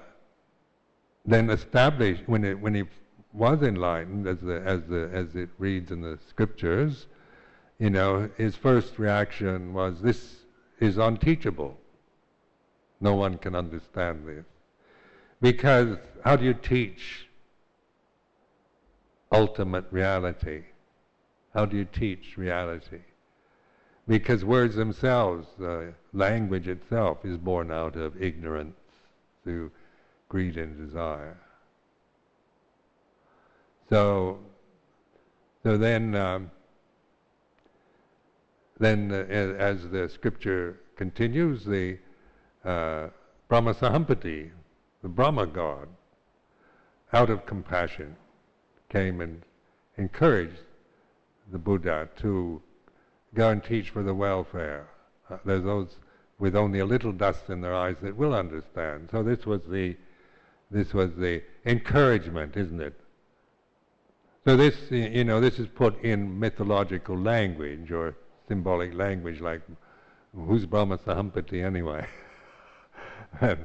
[1.25, 2.83] then established when it when he
[3.33, 7.07] was enlightened, as the as the as it reads in the scriptures.
[7.77, 10.45] You know, his first reaction was, "This
[10.79, 11.77] is unteachable.
[12.99, 14.45] No one can understand this."
[15.39, 17.27] Because how do you teach
[19.31, 20.63] ultimate reality?
[21.53, 23.01] How do you teach reality?
[24.07, 28.77] Because words themselves, uh, language itself, is born out of ignorance
[29.43, 29.71] through
[30.29, 31.37] greed and desire.
[33.89, 34.39] So,
[35.63, 36.51] so then, um,
[38.79, 39.25] then uh,
[39.57, 41.97] as the scripture continues, the
[42.65, 43.07] uh,
[43.47, 44.51] Brahma Sahampati,
[45.01, 45.87] the Brahma God,
[47.13, 48.15] out of compassion,
[48.89, 49.41] came and
[49.97, 50.63] encouraged
[51.51, 52.61] the Buddha to
[53.33, 54.87] go and teach for the welfare
[55.29, 55.97] Uh, there's those
[56.39, 59.09] with only a little dust in their eyes that will understand.
[59.11, 59.97] So this was the
[60.69, 62.99] this was the encouragement, isn't it?
[64.47, 68.15] So this you know this is put in mythological language or
[68.47, 69.59] symbolic language, like
[70.33, 72.07] who's Brahma Sahampati anyway?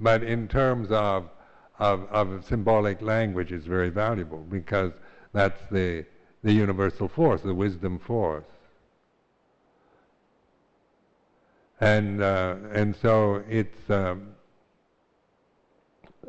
[0.00, 1.28] but in terms of,
[1.78, 4.92] of of symbolic language, it's very valuable because
[5.34, 6.06] that's the
[6.42, 8.46] the universal force, the wisdom force.
[11.78, 14.28] And uh, and so it's um,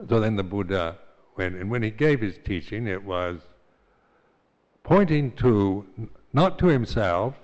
[0.10, 0.97] so then the Buddha
[1.36, 3.39] when and when he gave his teaching, it was
[4.84, 5.86] pointing to
[6.34, 7.36] not to himself,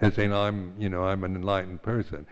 [0.00, 2.26] as saying I'm you know I'm an enlightened person,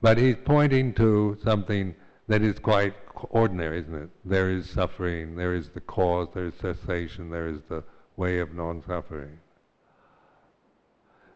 [0.00, 1.94] but he's pointing to something
[2.28, 2.94] that is quite
[3.30, 4.10] ordinary, isn't it?
[4.24, 7.82] There is suffering, there is the cause, there is cessation, there is the
[8.16, 9.38] way of non-suffering.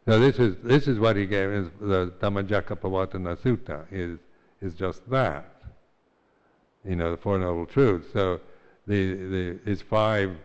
[0.07, 4.19] So this is this is what he gave is the Dhammacakkappavattana Sutta is
[4.61, 5.55] is just that.
[6.85, 8.07] You know, the Four Noble Truths.
[8.13, 8.41] So
[8.87, 10.37] the, the his five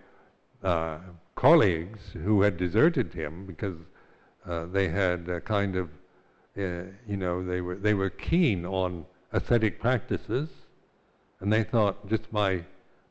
[0.64, 1.00] uh,
[1.36, 3.78] colleagues who had deserted him because
[4.48, 5.90] uh, they had a kind of
[6.58, 10.50] uh, you know they were they were keen on ascetic practices,
[11.40, 12.64] and they thought just by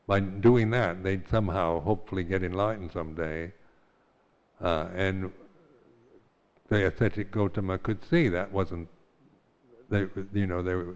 [0.07, 3.51] by doing that, they'd somehow, hopefully, get enlightened someday.
[4.61, 5.31] Uh, and
[6.69, 8.87] the ascetic Gotama could see that wasn't,
[9.89, 10.95] they, you know, they were,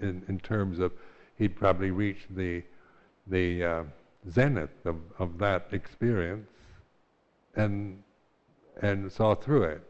[0.00, 0.92] in, in terms of,
[1.36, 2.62] he'd probably reached the,
[3.26, 3.82] the uh,
[4.28, 6.48] zenith of, of that experience
[7.54, 8.02] and,
[8.82, 9.82] and saw through it.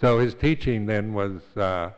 [0.00, 1.90] So his teaching then was, uh,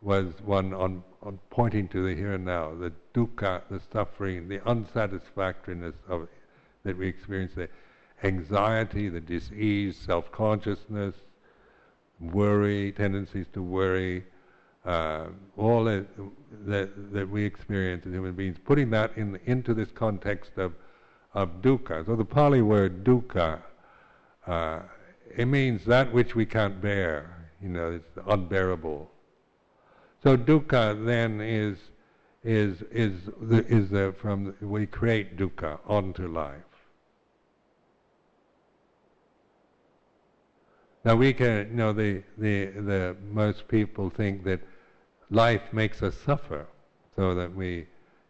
[0.00, 4.60] was one on on pointing to the here and now, the dukkha, the suffering, the
[4.68, 6.28] unsatisfactoriness of
[6.84, 7.68] that we experience, the
[8.22, 11.14] anxiety, the disease, self-consciousness,
[12.20, 14.24] worry, tendencies to worry,
[14.88, 15.26] uh,
[15.58, 16.06] all that,
[16.66, 20.72] that, that we experience as human beings, putting that in, into this context of,
[21.34, 22.06] of dukkha.
[22.06, 23.60] So the Pali word dukkha,
[24.46, 24.80] uh,
[25.36, 29.10] it means that which we can't bear, you know, it's unbearable.
[30.22, 31.76] So dukkha then is
[32.44, 33.12] is is
[33.42, 36.54] the, is the, from the, we create dukkha onto life.
[41.04, 44.60] Now we can you know the the the most people think that
[45.30, 46.66] life makes us suffer,
[47.16, 47.86] so that we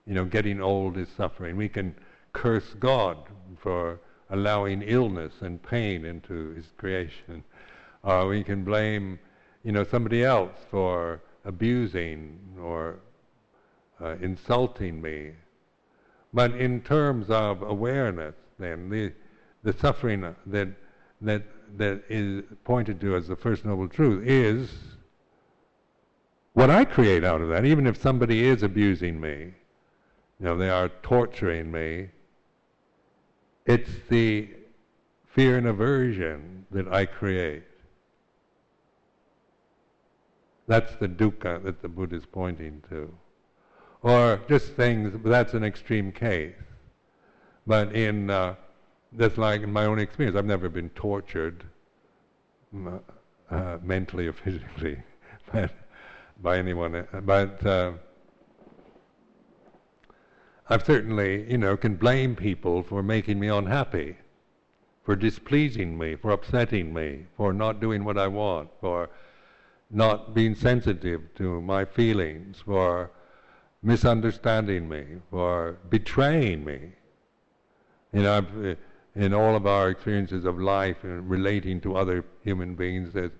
[0.07, 1.57] you know getting old is suffering.
[1.57, 1.95] We can
[2.33, 3.17] curse God
[3.59, 7.45] for allowing illness and pain into His creation,
[8.03, 9.19] or we can blame
[9.65, 12.99] you know somebody else for abusing or
[14.01, 15.33] uh, insulting me.
[16.33, 19.13] But in terms of awareness, then the
[19.63, 20.69] the suffering that
[21.21, 21.43] that
[21.77, 24.71] that is pointed to as the first noble truth is
[26.59, 27.65] what I create out of that.
[27.65, 29.55] Even if somebody is abusing me,
[30.41, 32.09] you know, they are torturing me.
[33.65, 34.49] It's the
[35.33, 37.63] fear and aversion that I create.
[40.67, 43.15] That's the dukkha that the Buddha is pointing to.
[44.03, 46.57] Or just things, that's an extreme case.
[47.69, 48.57] But in, uh,
[49.37, 51.63] like in my own experience, I've never been tortured
[53.49, 55.01] uh, mentally or physically
[55.53, 55.71] but,
[56.39, 56.95] by anyone.
[56.95, 57.93] Uh, but uh,
[60.69, 64.17] I've certainly, you know, can blame people for making me unhappy,
[65.05, 69.09] for displeasing me, for upsetting me, for not doing what I want, for
[69.91, 73.11] not being sensitive to my feelings, for
[73.83, 76.93] misunderstanding me, for betraying me.
[78.13, 78.77] You know, I've,
[79.15, 83.33] in all of our experiences of life and relating to other human beings, there's,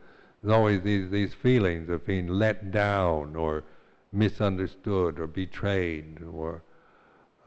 [0.43, 3.65] there's always these, these feelings of being let down or
[4.13, 6.63] misunderstood or betrayed or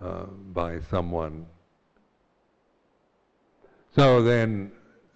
[0.01, 1.45] uh, by someone.
[3.95, 4.71] So then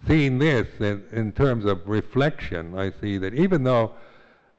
[0.06, 3.92] seeing this in, in, terms of reflection, I see that even though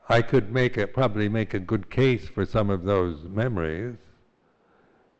[0.09, 3.95] I could make a, probably make a good case for some of those memories,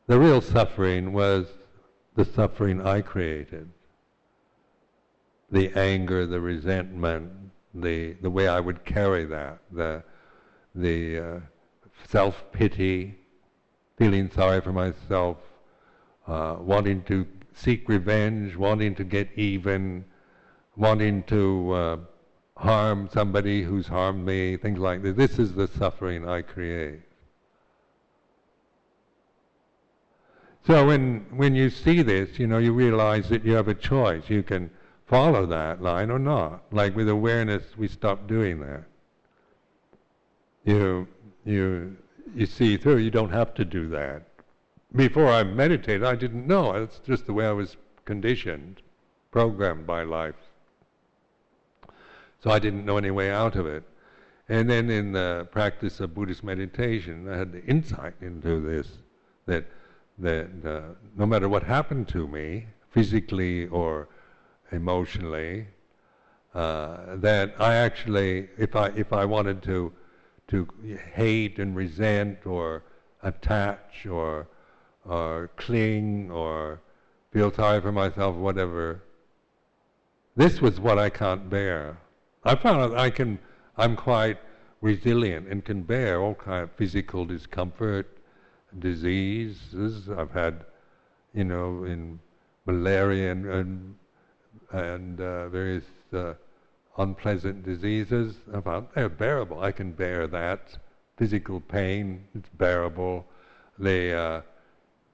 [0.07, 1.47] the real suffering was
[2.15, 3.69] the suffering I created.
[5.51, 7.31] The anger, the resentment,
[7.81, 10.03] the, the way I would carry that, the,
[10.75, 11.39] the uh,
[12.09, 13.15] self-pity,
[13.97, 15.37] feeling sorry for myself,
[16.27, 20.05] uh, wanting to seek revenge, wanting to get even,
[20.75, 21.97] wanting to uh,
[22.57, 25.15] harm somebody who's harmed me, things like this.
[25.15, 27.01] This is the suffering I create.
[30.65, 34.29] So when when you see this, you know, you realize that you have a choice.
[34.29, 34.69] You can
[35.07, 36.61] follow that line or not.
[36.71, 38.83] Like with awareness, we stop doing that.
[40.65, 41.07] You,
[41.45, 41.95] you,
[42.35, 42.97] you see through.
[42.97, 44.23] You don't have to do that.
[44.95, 46.71] Before I meditated, I didn't know.
[46.71, 48.81] It's just the way I was conditioned,
[49.31, 50.35] programmed by life.
[52.43, 53.83] So I didn't know any way out of it.
[54.49, 58.87] And then in the practice of Buddhist meditation, I had the insight into this
[59.45, 59.65] that
[60.19, 60.81] that uh,
[61.15, 64.07] no matter what happened to me, physically or
[64.71, 65.67] emotionally,
[66.53, 69.93] uh, that I actually, if I if I wanted to
[70.49, 70.67] to
[71.13, 72.83] hate and resent or
[73.23, 74.47] attach or
[75.05, 76.81] or cling or
[77.31, 79.03] feel sorry for myself, whatever,
[80.35, 81.97] this was what I can't bear.
[82.43, 83.39] I found I can,
[83.75, 84.37] I'm quite
[84.81, 88.17] resilient and can bear all kind of physical discomfort,
[88.79, 90.09] diseases.
[90.09, 90.65] I've had,
[91.33, 92.19] you know, in
[92.65, 93.95] malaria and and,
[94.71, 96.33] and uh, various uh,
[96.97, 98.35] unpleasant diseases.
[98.53, 99.61] I found they're bearable.
[99.61, 100.77] I can bear that.
[101.17, 103.25] Physical pain, it's bearable.
[103.79, 104.41] The uh,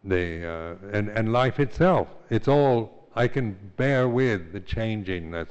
[0.04, 5.48] the uh, and and life itself, it's all I can bear with the changingness,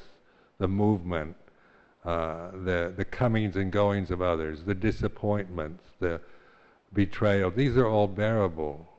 [0.59, 1.37] the movement,
[2.05, 6.21] uh, the the comings and goings of others, the disappointments, the
[6.93, 7.51] betrayal.
[7.51, 8.92] These are all bearable.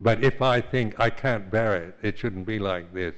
[0.00, 3.14] But if I think I can't bear it, it shouldn't be like this,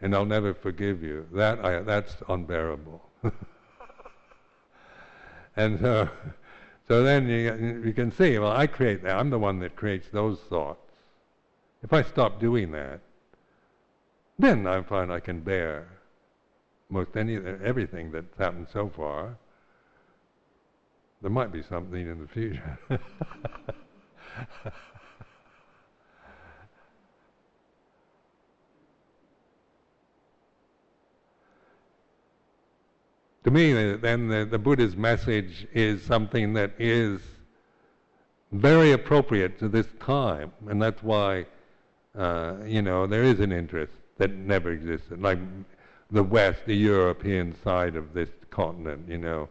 [0.00, 3.02] and I'll never forgive you, that I, that's unbearable.
[5.56, 6.08] and so,
[6.86, 9.16] so then you, you can see, well, I create that.
[9.16, 10.80] I'm the one that creates those thoughts.
[11.82, 13.00] If I stop doing that,
[14.38, 15.88] then I find I can bear
[16.88, 19.36] most any everything that's happened so far.
[21.22, 22.78] There might be something in the future.
[33.46, 37.20] to me, then the, the, Buddha's message is something that is
[38.50, 41.46] very appropriate to this time, and that's why,
[42.18, 45.38] uh, you know, there is an interest that never existed, like
[46.10, 49.48] the West, the European side of this continent, you know,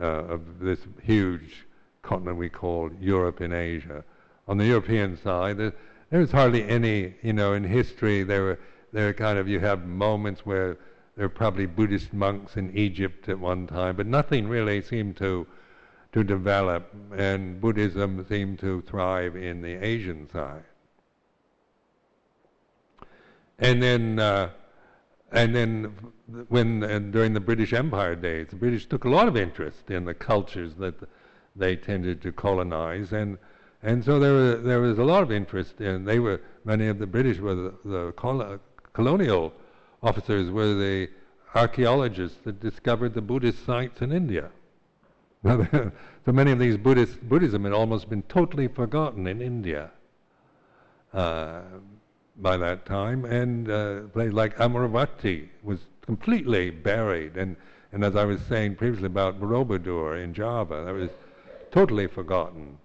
[0.00, 1.66] uh, of this huge
[2.02, 4.04] continent we call Europe and Asia.
[4.46, 5.72] On the European side, there,
[6.10, 8.58] there was hardly any, you know, in history there were
[8.92, 10.78] there were kind of you have moments where
[11.16, 15.46] there were probably Buddhist monks in Egypt at one time, but nothing really seemed to
[16.12, 20.62] to develop, and Buddhism seemed to thrive in the Asian side.
[23.58, 24.50] And then, uh,
[25.30, 25.94] and then,
[26.48, 30.06] when uh, during the British Empire days, the British took a lot of interest in
[30.06, 30.94] the cultures that
[31.54, 33.36] they tended to colonize, and
[33.82, 36.04] and so there was, there was a lot of interest in.
[36.04, 38.60] They were many of the British were the, the
[38.92, 39.52] colonial
[40.06, 41.08] officers were the
[41.54, 44.50] archaeologists that discovered the Buddhist sites in India.
[45.44, 45.92] so
[46.26, 49.90] many of these Buddhist Buddhism had almost been totally forgotten in India
[51.12, 51.62] uh,
[52.36, 57.56] by that time, and uh, places like Amaravati was completely buried, and
[57.92, 61.10] and as I was saying previously about Borobudur in Java, that was
[61.70, 62.78] totally forgotten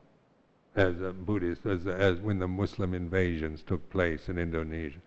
[0.76, 5.00] as a Buddhist, as, as when the Muslim invasions took place in Indonesia.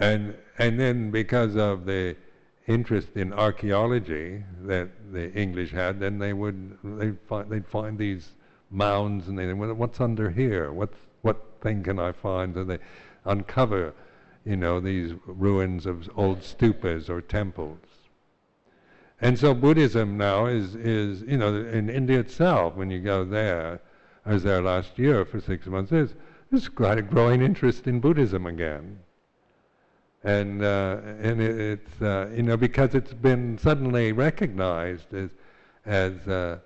[0.00, 2.16] And, and then because of the
[2.66, 8.30] interest in archaeology that the English had, then they would they'd find, they'd find these
[8.70, 10.72] mounds and they well, what's under here?
[10.72, 12.54] What's, what thing can I find?
[12.54, 12.78] So they
[13.26, 13.92] uncover,
[14.46, 17.78] you know, these ruins of old stupas or temples.
[19.20, 23.82] And so Buddhism now is, is you know, in India itself, when you go there,
[24.24, 26.14] I was there last year for six months, there's,
[26.50, 29.00] there's quite a growing interest in Buddhism again
[30.22, 35.30] and uh, and it, it's uh, you know because it's been suddenly recognized as
[35.86, 36.58] as uh,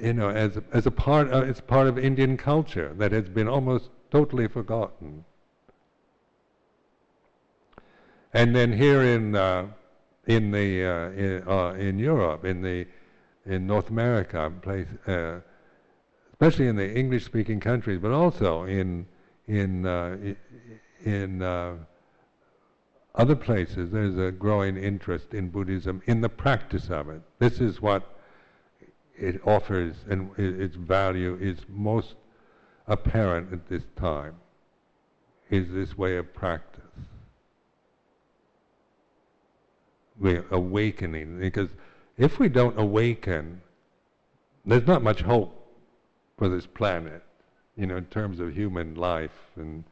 [0.00, 3.48] you know as as a part of, it's part of Indian culture that has been
[3.48, 5.24] almost totally forgotten.
[8.32, 9.66] And then here in uh,
[10.26, 12.86] in the uh, in, uh, in, Europe, in the
[13.44, 14.86] in North America, place,
[16.32, 19.06] especially in the English-speaking countries, but also in
[19.46, 19.84] in
[21.04, 21.42] in
[23.14, 27.22] other places, there's a growing interest in Buddhism in the practice of it.
[27.38, 28.16] This is what
[29.16, 32.14] it offers, and its value is most
[32.86, 34.34] apparent at this time.
[35.50, 36.82] Is this way of practice?
[40.18, 41.70] We're awakening, because
[42.16, 43.60] if we don't awaken,
[44.64, 45.52] there's not much hope
[46.38, 47.22] for this planet,
[47.76, 49.84] you know, in terms of human life and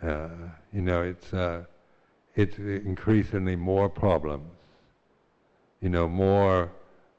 [0.00, 0.28] Uh,
[0.72, 1.64] you know, it's uh,
[2.38, 4.52] it's increasingly more problems.
[5.80, 6.70] You know, more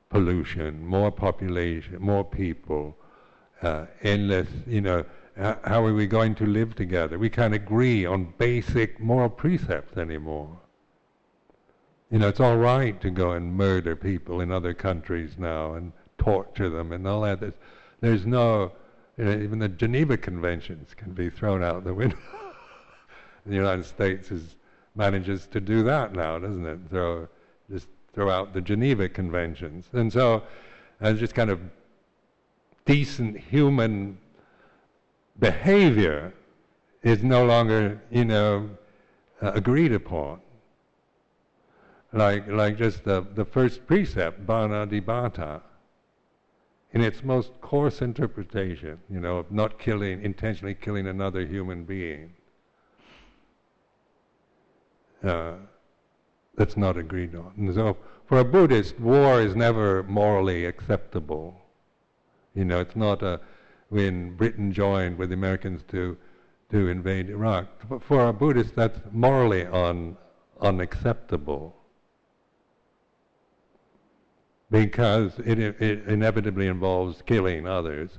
[0.10, 2.96] pollution, more population, more people,
[3.62, 4.48] uh, endless.
[4.66, 5.06] You know,
[5.36, 7.20] how are we going to live together?
[7.20, 10.58] We can't agree on basic moral precepts anymore.
[12.10, 15.92] You know, it's all right to go and murder people in other countries now and
[16.18, 17.42] torture them and all that.
[17.42, 17.54] There's,
[18.00, 18.72] there's no,
[19.18, 22.18] you know, even the Geneva Conventions can be thrown out the window.
[23.46, 24.56] the United States is,
[25.00, 26.80] manages to do that now, doesn't it?
[26.92, 27.28] Throw,
[27.72, 29.88] just throw out the Geneva Conventions.
[29.94, 30.44] And so,
[31.02, 31.60] uh, just kind of
[32.86, 34.20] decent human
[35.40, 36.34] behavior
[37.02, 38.70] is no longer, you know,
[39.42, 40.42] uh, agreed upon
[42.14, 45.62] like, like just the, the first precept, Panatipata,
[46.94, 52.34] in its most coarse interpretation, you know, of not killing, intentionally killing another human being.
[55.24, 55.54] Uh,
[56.56, 57.72] that's not agreed on.
[57.74, 61.60] So, for a Buddhist, war is never morally acceptable.
[62.54, 63.40] You know, it's not a
[63.90, 66.18] when Britain joined with the Americans to
[66.72, 67.68] to invade Iraq.
[68.02, 70.16] For a Buddhist, that's morally un,
[70.62, 71.76] unacceptable
[74.72, 78.12] because it, it inevitably involves killing others.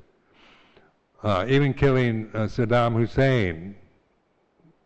[1.22, 3.76] Uh, even killing uh, Saddam Hussein,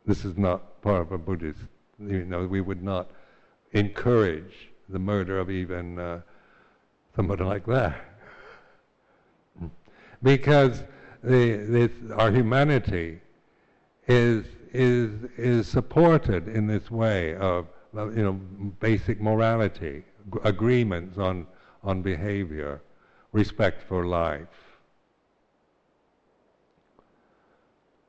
[0.05, 1.61] this is not part of a Buddhist,
[2.09, 3.11] you know, we would not
[3.73, 6.21] encourage the murder of even uh,
[7.17, 7.97] somebody like that.
[10.23, 10.83] Because
[11.23, 13.21] the, this, our humanity
[14.07, 18.33] is, is, is supported in this way of, you know,
[18.81, 20.05] basic morality,
[20.45, 21.47] agreements on
[21.85, 22.81] on behavior,
[23.33, 24.64] respect for life.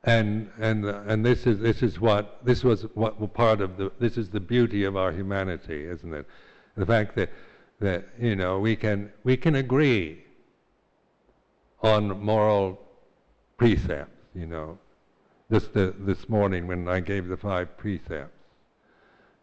[0.06, 4.18] And, and, and this, is, this is what, this was what part of the, this
[4.18, 6.28] is the beauty of our humanity, isn't it?
[6.78, 7.32] The fact that,
[7.80, 10.24] that you know, we can, we can agree
[11.82, 12.80] on moral
[13.58, 14.78] precepts, you know.
[15.51, 18.32] Just the, this morning when I gave the five precepts.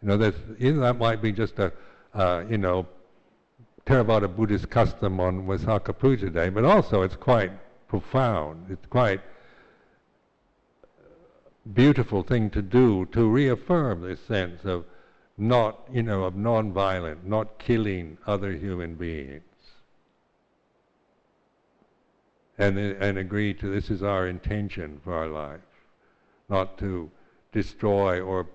[0.00, 1.72] You know, this, you know, that might be just a,
[2.14, 2.86] uh, you know,
[3.84, 7.50] Theravada Buddhist custom on Vaisakha Puja Day, but also it's quite
[7.88, 8.66] profound.
[8.70, 9.20] It's quite
[11.74, 14.84] beautiful thing to do to reaffirm this sense of
[15.38, 19.42] not, you know, of non-violent, not killing other human beings.
[22.58, 25.60] And, and agree to this is our intention for our life,
[26.48, 27.10] not to
[27.50, 28.46] destroy or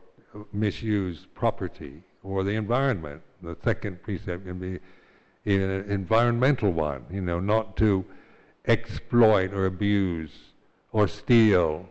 [0.53, 3.21] misuse property or the environment.
[3.41, 4.79] The second precept can be
[5.45, 8.05] an environmental one, you know, not to
[8.65, 10.31] exploit or abuse
[10.91, 11.87] or steal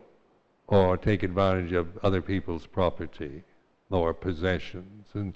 [0.69, 3.43] or take advantage of other people's property
[3.91, 5.07] or possessions.
[5.15, 5.35] And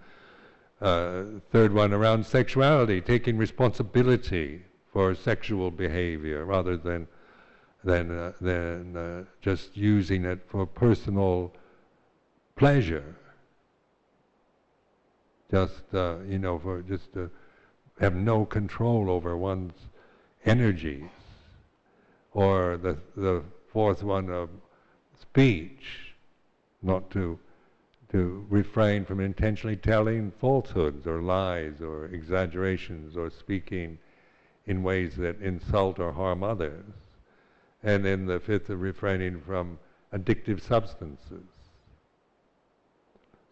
[0.80, 4.62] uh, third one around sexuality, taking responsibility
[4.92, 7.06] for sexual behavior rather than
[7.84, 11.52] than uh, than uh, just using it for personal
[12.56, 13.16] pleasure.
[15.50, 17.30] Just uh, you know, for just to
[18.00, 19.74] have no control over one's
[20.44, 21.08] energies.
[22.32, 24.48] Or the, the fourth one of
[25.30, 26.14] speech,
[26.82, 27.38] not to,
[28.10, 33.98] to refrain from intentionally telling falsehoods or lies or exaggerations or speaking
[34.66, 36.84] in ways that insult or harm others.
[37.82, 39.78] And then the fifth of refraining from
[40.12, 41.46] addictive substances.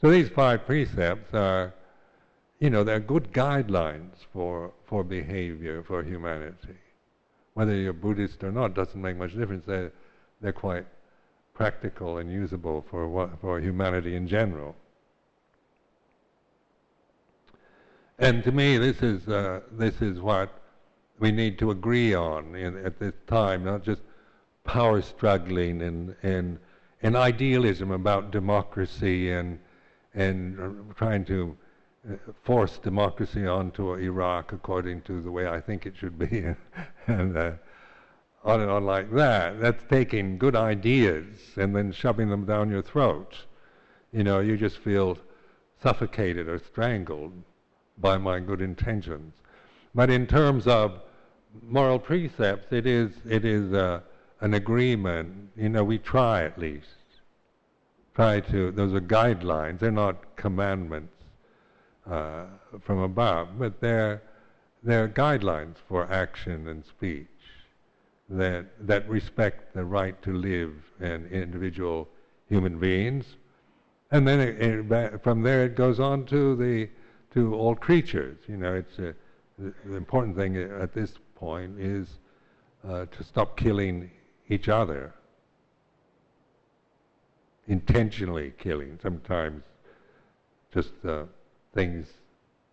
[0.00, 1.74] So these five precepts are
[2.60, 6.74] you know, they're good guidelines for, for behavior, for humanity.
[7.54, 9.64] Whether you're Buddhist or not doesn't make much difference.
[9.66, 9.92] They're,
[10.40, 10.86] they're quite
[11.58, 14.76] practical and usable for, what, for humanity in general.
[18.20, 20.50] And to me, this is, uh, this is what
[21.18, 24.00] we need to agree on in, at this time, not just
[24.62, 26.58] power struggling and, and,
[27.02, 29.58] and idealism about democracy and,
[30.14, 31.56] and trying to
[32.44, 36.44] force democracy onto Iraq according to the way I think it should be,
[37.08, 37.52] and uh,
[38.44, 39.60] on and on like that.
[39.60, 41.26] That's taking good ideas
[41.56, 43.34] and then shoving them down your throat.
[44.12, 45.18] You know, you just feel
[45.82, 47.32] suffocated or strangled
[47.98, 49.34] by my good intentions.
[49.94, 51.00] But in terms of
[51.62, 54.00] moral precepts, it is it is uh,
[54.40, 55.50] an agreement.
[55.56, 56.86] You know, we try at least.
[58.14, 58.70] Try to.
[58.70, 59.80] Those are guidelines.
[59.80, 61.14] They're not commandments
[62.10, 62.44] uh,
[62.80, 64.22] from above, but they're,
[64.82, 67.26] they're guidelines for action and speech
[68.28, 72.08] that, that respect the right to live and individual
[72.48, 73.36] human beings,
[74.10, 74.60] and then it,
[74.92, 76.88] it, from there it goes on to the
[77.34, 78.38] to all creatures.
[78.46, 79.14] You know, it's a,
[79.58, 82.08] the, the important thing at this point is
[82.86, 84.10] uh, to stop killing
[84.48, 85.12] each other,
[87.66, 88.98] intentionally killing.
[89.02, 89.62] Sometimes
[90.72, 91.24] just uh,
[91.74, 92.06] things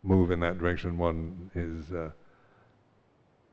[0.03, 0.97] move in that direction.
[0.97, 2.11] One is uh,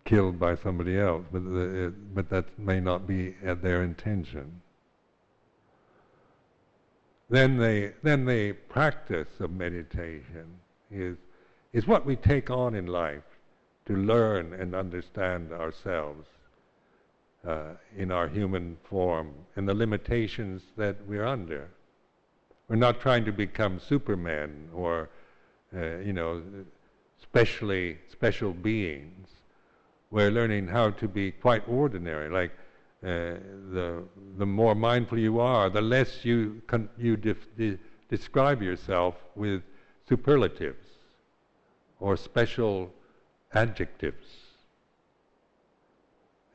[0.05, 4.61] killed by somebody else, but the, it, but that may not be at their intention.
[7.30, 10.46] Then the then the practice of meditation
[10.90, 11.16] is
[11.72, 13.22] is what we take on in life
[13.86, 16.26] to learn and understand ourselves
[17.46, 21.68] uh, in our human form and the limitations that we're under.
[22.68, 25.11] We're not trying to become Superman or,
[25.76, 26.42] uh, you know,
[27.20, 29.28] specially special beings.
[30.12, 32.28] We're learning how to be quite ordinary.
[32.28, 32.52] Like
[33.02, 33.40] uh,
[33.72, 34.04] the
[34.36, 37.78] the more mindful you are, the less you con- you def- de-
[38.10, 39.62] describe yourself with
[40.06, 40.86] superlatives
[41.98, 42.92] or special
[43.54, 44.26] adjectives.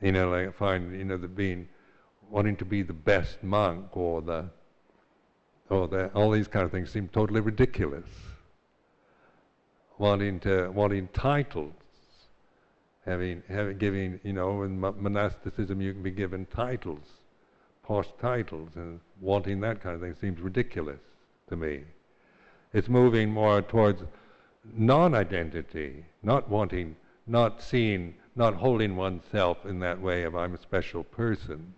[0.01, 1.67] You know, like I find, you know, the being
[2.29, 4.45] wanting to be the best monk or the
[5.71, 8.05] or the all these kind of things seem totally ridiculous.
[9.97, 11.73] Wanting to wanting titles,
[13.07, 17.07] having having giving, you know, in monasticism you can be given titles,
[17.81, 20.99] posh titles, and wanting that kind of thing seems ridiculous
[21.49, 21.83] to me.
[22.73, 24.03] It's moving more towards
[24.75, 31.03] non-identity, not wanting, not seeing, not holding oneself in that way of I'm a special
[31.05, 31.73] person.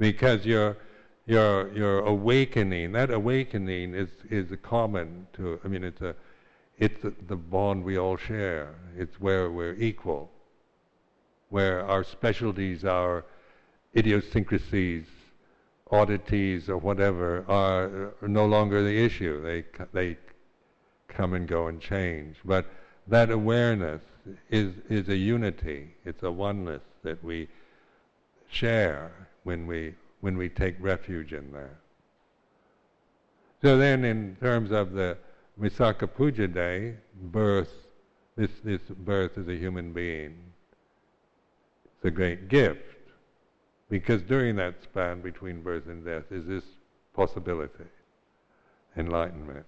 [0.00, 0.76] Because you're,
[1.26, 6.14] you're, you're awakening, that awakening is, is common to, I mean, it's, a,
[6.78, 8.74] it's the bond we all share.
[8.96, 10.30] It's where we're equal,
[11.48, 13.24] where our specialties, our
[13.96, 15.06] idiosyncrasies,
[15.90, 19.42] oddities or whatever are, are no longer the issue.
[19.42, 20.18] They they
[21.08, 22.36] come and go and change.
[22.44, 22.66] But
[23.08, 24.02] that awareness
[24.50, 25.94] is is a unity.
[26.04, 27.48] It's a oneness that we
[28.48, 29.10] share
[29.42, 31.76] when we when we take refuge in that.
[33.62, 35.18] So then, in terms of the
[35.60, 37.72] Visakha Puja Day, birth,
[38.36, 40.36] this this birth as a human being,
[41.84, 42.98] it's a great gift
[43.90, 46.64] because during that span between birth and death is this
[47.14, 47.84] possibility,
[48.96, 49.66] enlightenment.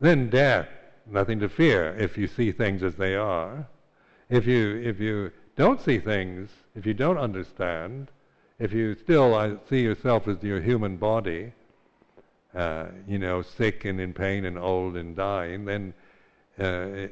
[0.00, 0.68] Then death,
[1.06, 3.66] nothing to fear if you see things as they are.
[4.28, 8.10] If you, if you don't see things, if you don't understand,
[8.58, 11.52] if you still uh, see yourself as your human body,
[12.58, 15.94] uh, you know, sick and in pain and old and dying, then
[16.58, 17.06] uh,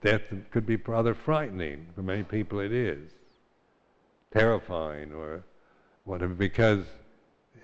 [0.00, 1.86] death could be rather frightening.
[1.94, 3.12] For many people, it is
[4.32, 5.44] terrifying or
[6.04, 6.86] whatever because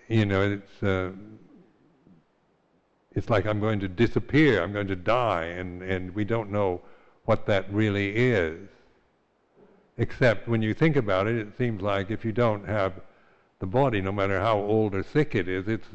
[0.08, 1.10] you know it's uh,
[3.12, 6.82] it's like I'm going to disappear, I'm going to die, and and we don't know
[7.24, 8.68] what that really is.
[9.96, 13.00] Except when you think about it, it seems like if you don't have
[13.58, 15.88] the body, no matter how old or sick it is, it's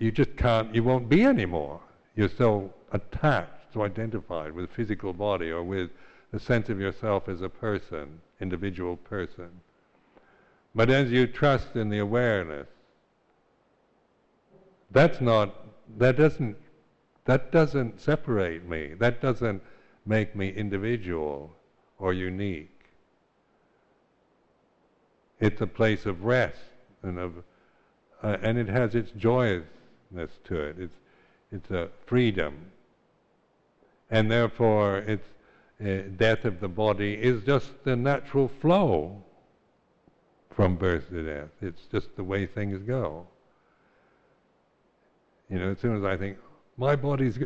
[0.00, 1.80] you just can't, you won't be anymore.
[2.16, 5.90] You're so attached, so identified with physical body or with
[6.32, 9.50] the sense of yourself as a person, individual person.
[10.74, 12.66] But as you trust in the awareness,
[14.90, 15.54] that's not,
[15.98, 16.56] that doesn't,
[17.26, 18.94] that doesn't separate me.
[18.98, 19.62] That doesn't
[20.06, 21.52] make me individual
[21.98, 22.70] or unique.
[25.40, 26.58] It's a place of rest
[27.02, 27.34] and of,
[28.22, 29.10] uh, and it has its
[30.10, 30.76] joyousness to it.
[30.78, 30.96] It's,
[31.52, 32.70] it's a freedom,
[34.10, 35.26] and therefore, its
[35.80, 39.22] uh, death of the body is just the natural flow
[40.50, 41.50] from birth to death.
[41.62, 43.26] It's just the way things go.
[45.48, 46.38] You know, as soon as I think,
[46.76, 47.38] my body's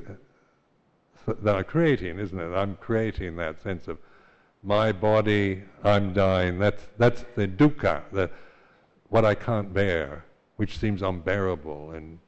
[1.27, 2.55] that I'm creating, isn't it?
[2.55, 3.99] I'm creating that sense of
[4.63, 6.59] my body, I'm dying.
[6.59, 8.31] That's that's the dukkha, the
[9.09, 10.25] what I can't bear,
[10.57, 12.19] which seems unbearable and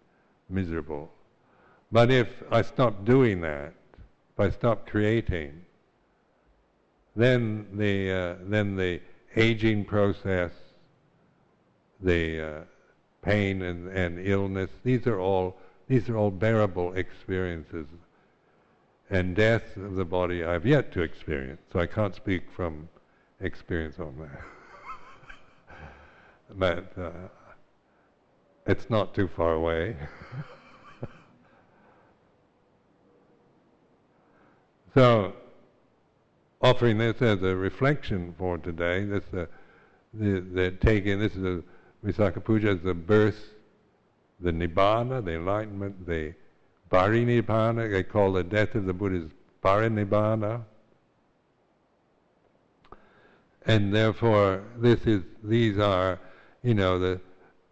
[0.48, 1.10] miserable.
[1.92, 3.74] But if I stop doing that,
[4.32, 5.64] if I stop creating,
[7.14, 9.00] then the uh, then the
[9.36, 10.50] aging process
[12.00, 12.60] the uh,
[13.22, 14.70] pain and, and illness.
[14.84, 15.56] These are all
[15.88, 17.86] these are all bearable experiences.
[19.08, 22.88] And death of the body I've yet to experience, so I can't speak from
[23.40, 25.76] experience on that.
[26.56, 27.10] but uh,
[28.66, 29.96] it's not too far away.
[34.94, 35.32] so,
[36.60, 39.46] offering this as a reflection for today, this uh,
[40.14, 41.62] the, the taking, this is a,
[42.04, 43.50] Visakha Puja is the birth,
[44.40, 46.34] the Nibbana, the enlightenment, the
[46.90, 49.28] Parinibbana, they call the death of the Buddha
[49.62, 50.62] Parinibbana.
[53.66, 56.20] And therefore, this is, these are,
[56.62, 57.20] you know, the,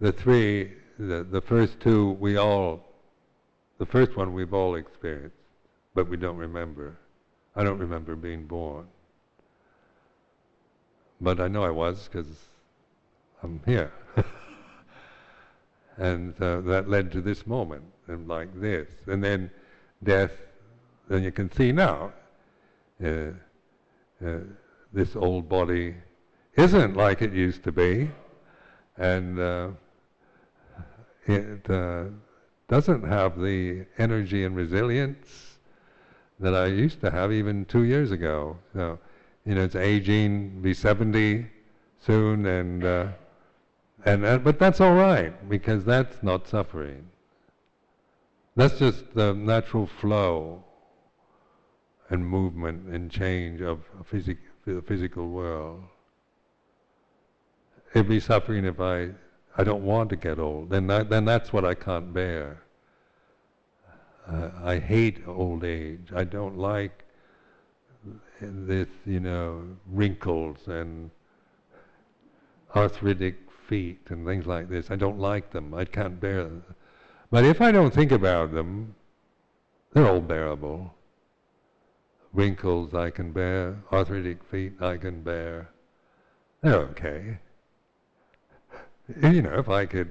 [0.01, 2.84] the three, the, the first two we all,
[3.78, 5.36] the first one we've all experienced,
[5.95, 6.97] but we don't remember.
[7.57, 8.86] I don't remember being born.
[11.20, 12.28] But I know I was because
[13.42, 13.92] I'm here.
[15.97, 18.88] and uh, that led to this moment, and like this.
[19.07, 19.51] And then
[20.03, 20.32] death,
[21.09, 22.12] then you can see now,
[23.05, 23.09] uh,
[24.24, 24.38] uh,
[24.92, 25.95] this old body
[26.57, 28.11] isn't like it used to be,
[28.97, 29.68] and uh,
[31.27, 32.05] it uh,
[32.68, 35.59] doesn't have the energy and resilience
[36.41, 38.59] that I used to have even two years ago.
[38.75, 38.99] So,
[39.45, 41.47] you know, it's aging, be 70
[42.01, 43.07] soon, and uh,
[44.05, 47.07] and uh, but that's all right because that's not suffering.
[48.57, 50.62] That's just the natural flow
[52.11, 55.83] and movement and change of physic- the physical world.
[57.95, 59.11] It'd be suffering if I
[59.57, 60.71] I don't want to get old.
[60.71, 62.63] Then then that's what I can't bear.
[64.27, 66.09] Uh, I hate old age.
[66.15, 67.05] I don't like
[68.41, 71.11] this, you know, wrinkles and
[72.75, 73.37] arthritic
[73.69, 74.91] feet and things like this.
[74.91, 75.75] I don't like them.
[75.75, 76.65] I can't bear them.
[77.31, 78.95] But if I don't think about them,
[79.93, 80.95] they're all bearable.
[82.33, 85.71] Wrinkles I can bear, arthritic feet I can bear.
[86.63, 87.39] They're okay.
[89.23, 90.11] You know, if I could,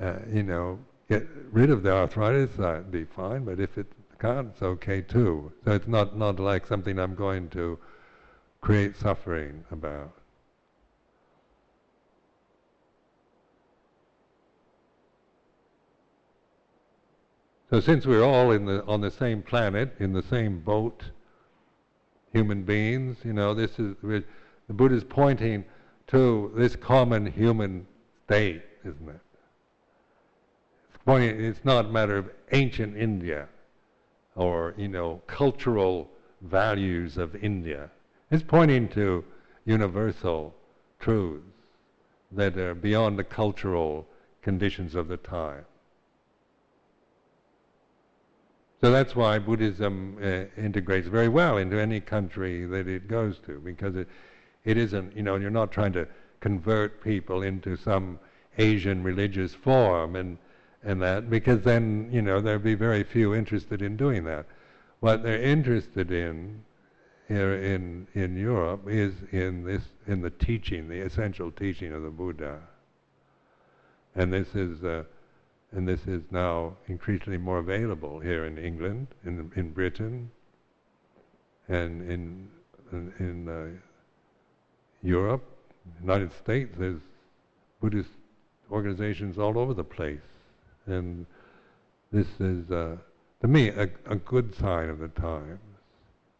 [0.00, 0.78] uh, you know,
[1.08, 3.44] get rid of the arthritis, that'd be fine.
[3.44, 3.86] But if it
[4.18, 5.52] can't, it's okay too.
[5.64, 7.78] So it's not not like something I'm going to
[8.60, 10.12] create suffering about.
[17.70, 21.04] So since we're all in the on the same planet, in the same boat,
[22.32, 24.24] human beings, you know, this is the
[24.68, 25.64] Buddha is pointing
[26.08, 27.86] to this common human
[28.34, 29.20] state, isn't it?
[31.06, 33.48] It's not a matter of ancient India,
[34.34, 36.08] or you know, cultural
[36.40, 37.90] values of India.
[38.30, 39.24] It's pointing to
[39.64, 40.54] universal
[40.98, 41.44] truths
[42.32, 44.06] that are beyond the cultural
[44.42, 45.64] conditions of the time.
[48.80, 53.60] So that's why Buddhism uh, integrates very well into any country that it goes to,
[53.60, 54.08] because it,
[54.64, 56.06] it isn't, you know, you're not trying to
[56.44, 58.18] convert people into some
[58.58, 60.36] Asian religious form and,
[60.82, 64.44] and that, because then, you know, there'd be very few interested in doing that.
[65.00, 66.62] What they're interested in
[67.28, 72.10] here in, in Europe is in this, in the teaching, the essential teaching of the
[72.10, 72.60] Buddha.
[74.14, 75.04] And this is, uh,
[75.72, 80.30] and this is now increasingly more available here in England, in in Britain,
[81.68, 82.48] and in
[82.92, 83.66] in, in uh,
[85.02, 85.53] Europe,
[86.00, 86.74] United States.
[86.78, 87.00] There's
[87.80, 88.10] Buddhist
[88.70, 90.30] organizations all over the place,
[90.86, 91.26] and
[92.12, 92.96] this is, uh,
[93.40, 95.60] to me, a, a, good sign of the times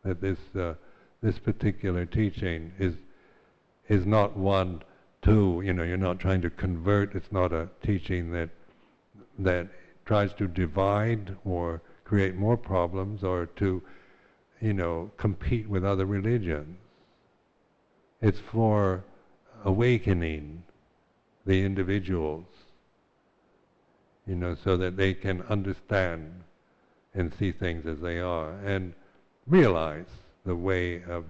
[0.04, 0.74] that this uh,
[1.22, 2.94] this particular teaching is
[3.88, 4.82] is not one
[5.22, 7.14] to you know you're not trying to convert.
[7.14, 8.50] It's not a teaching that
[9.38, 9.68] that
[10.04, 13.82] tries to divide or create more problems or to,
[14.60, 16.76] you know, compete with other religions.
[18.20, 19.04] It's for
[19.64, 20.62] awakening
[21.46, 22.46] the individuals,
[24.26, 26.42] you know, so that they can understand
[27.14, 28.94] and see things as they are and
[29.46, 30.06] realize
[30.44, 31.24] the way of,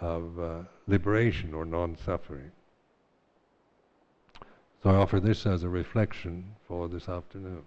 [0.00, 2.50] of uh, liberation or non-suffering.
[4.82, 7.62] So I offer this as a reflection for this afternoon.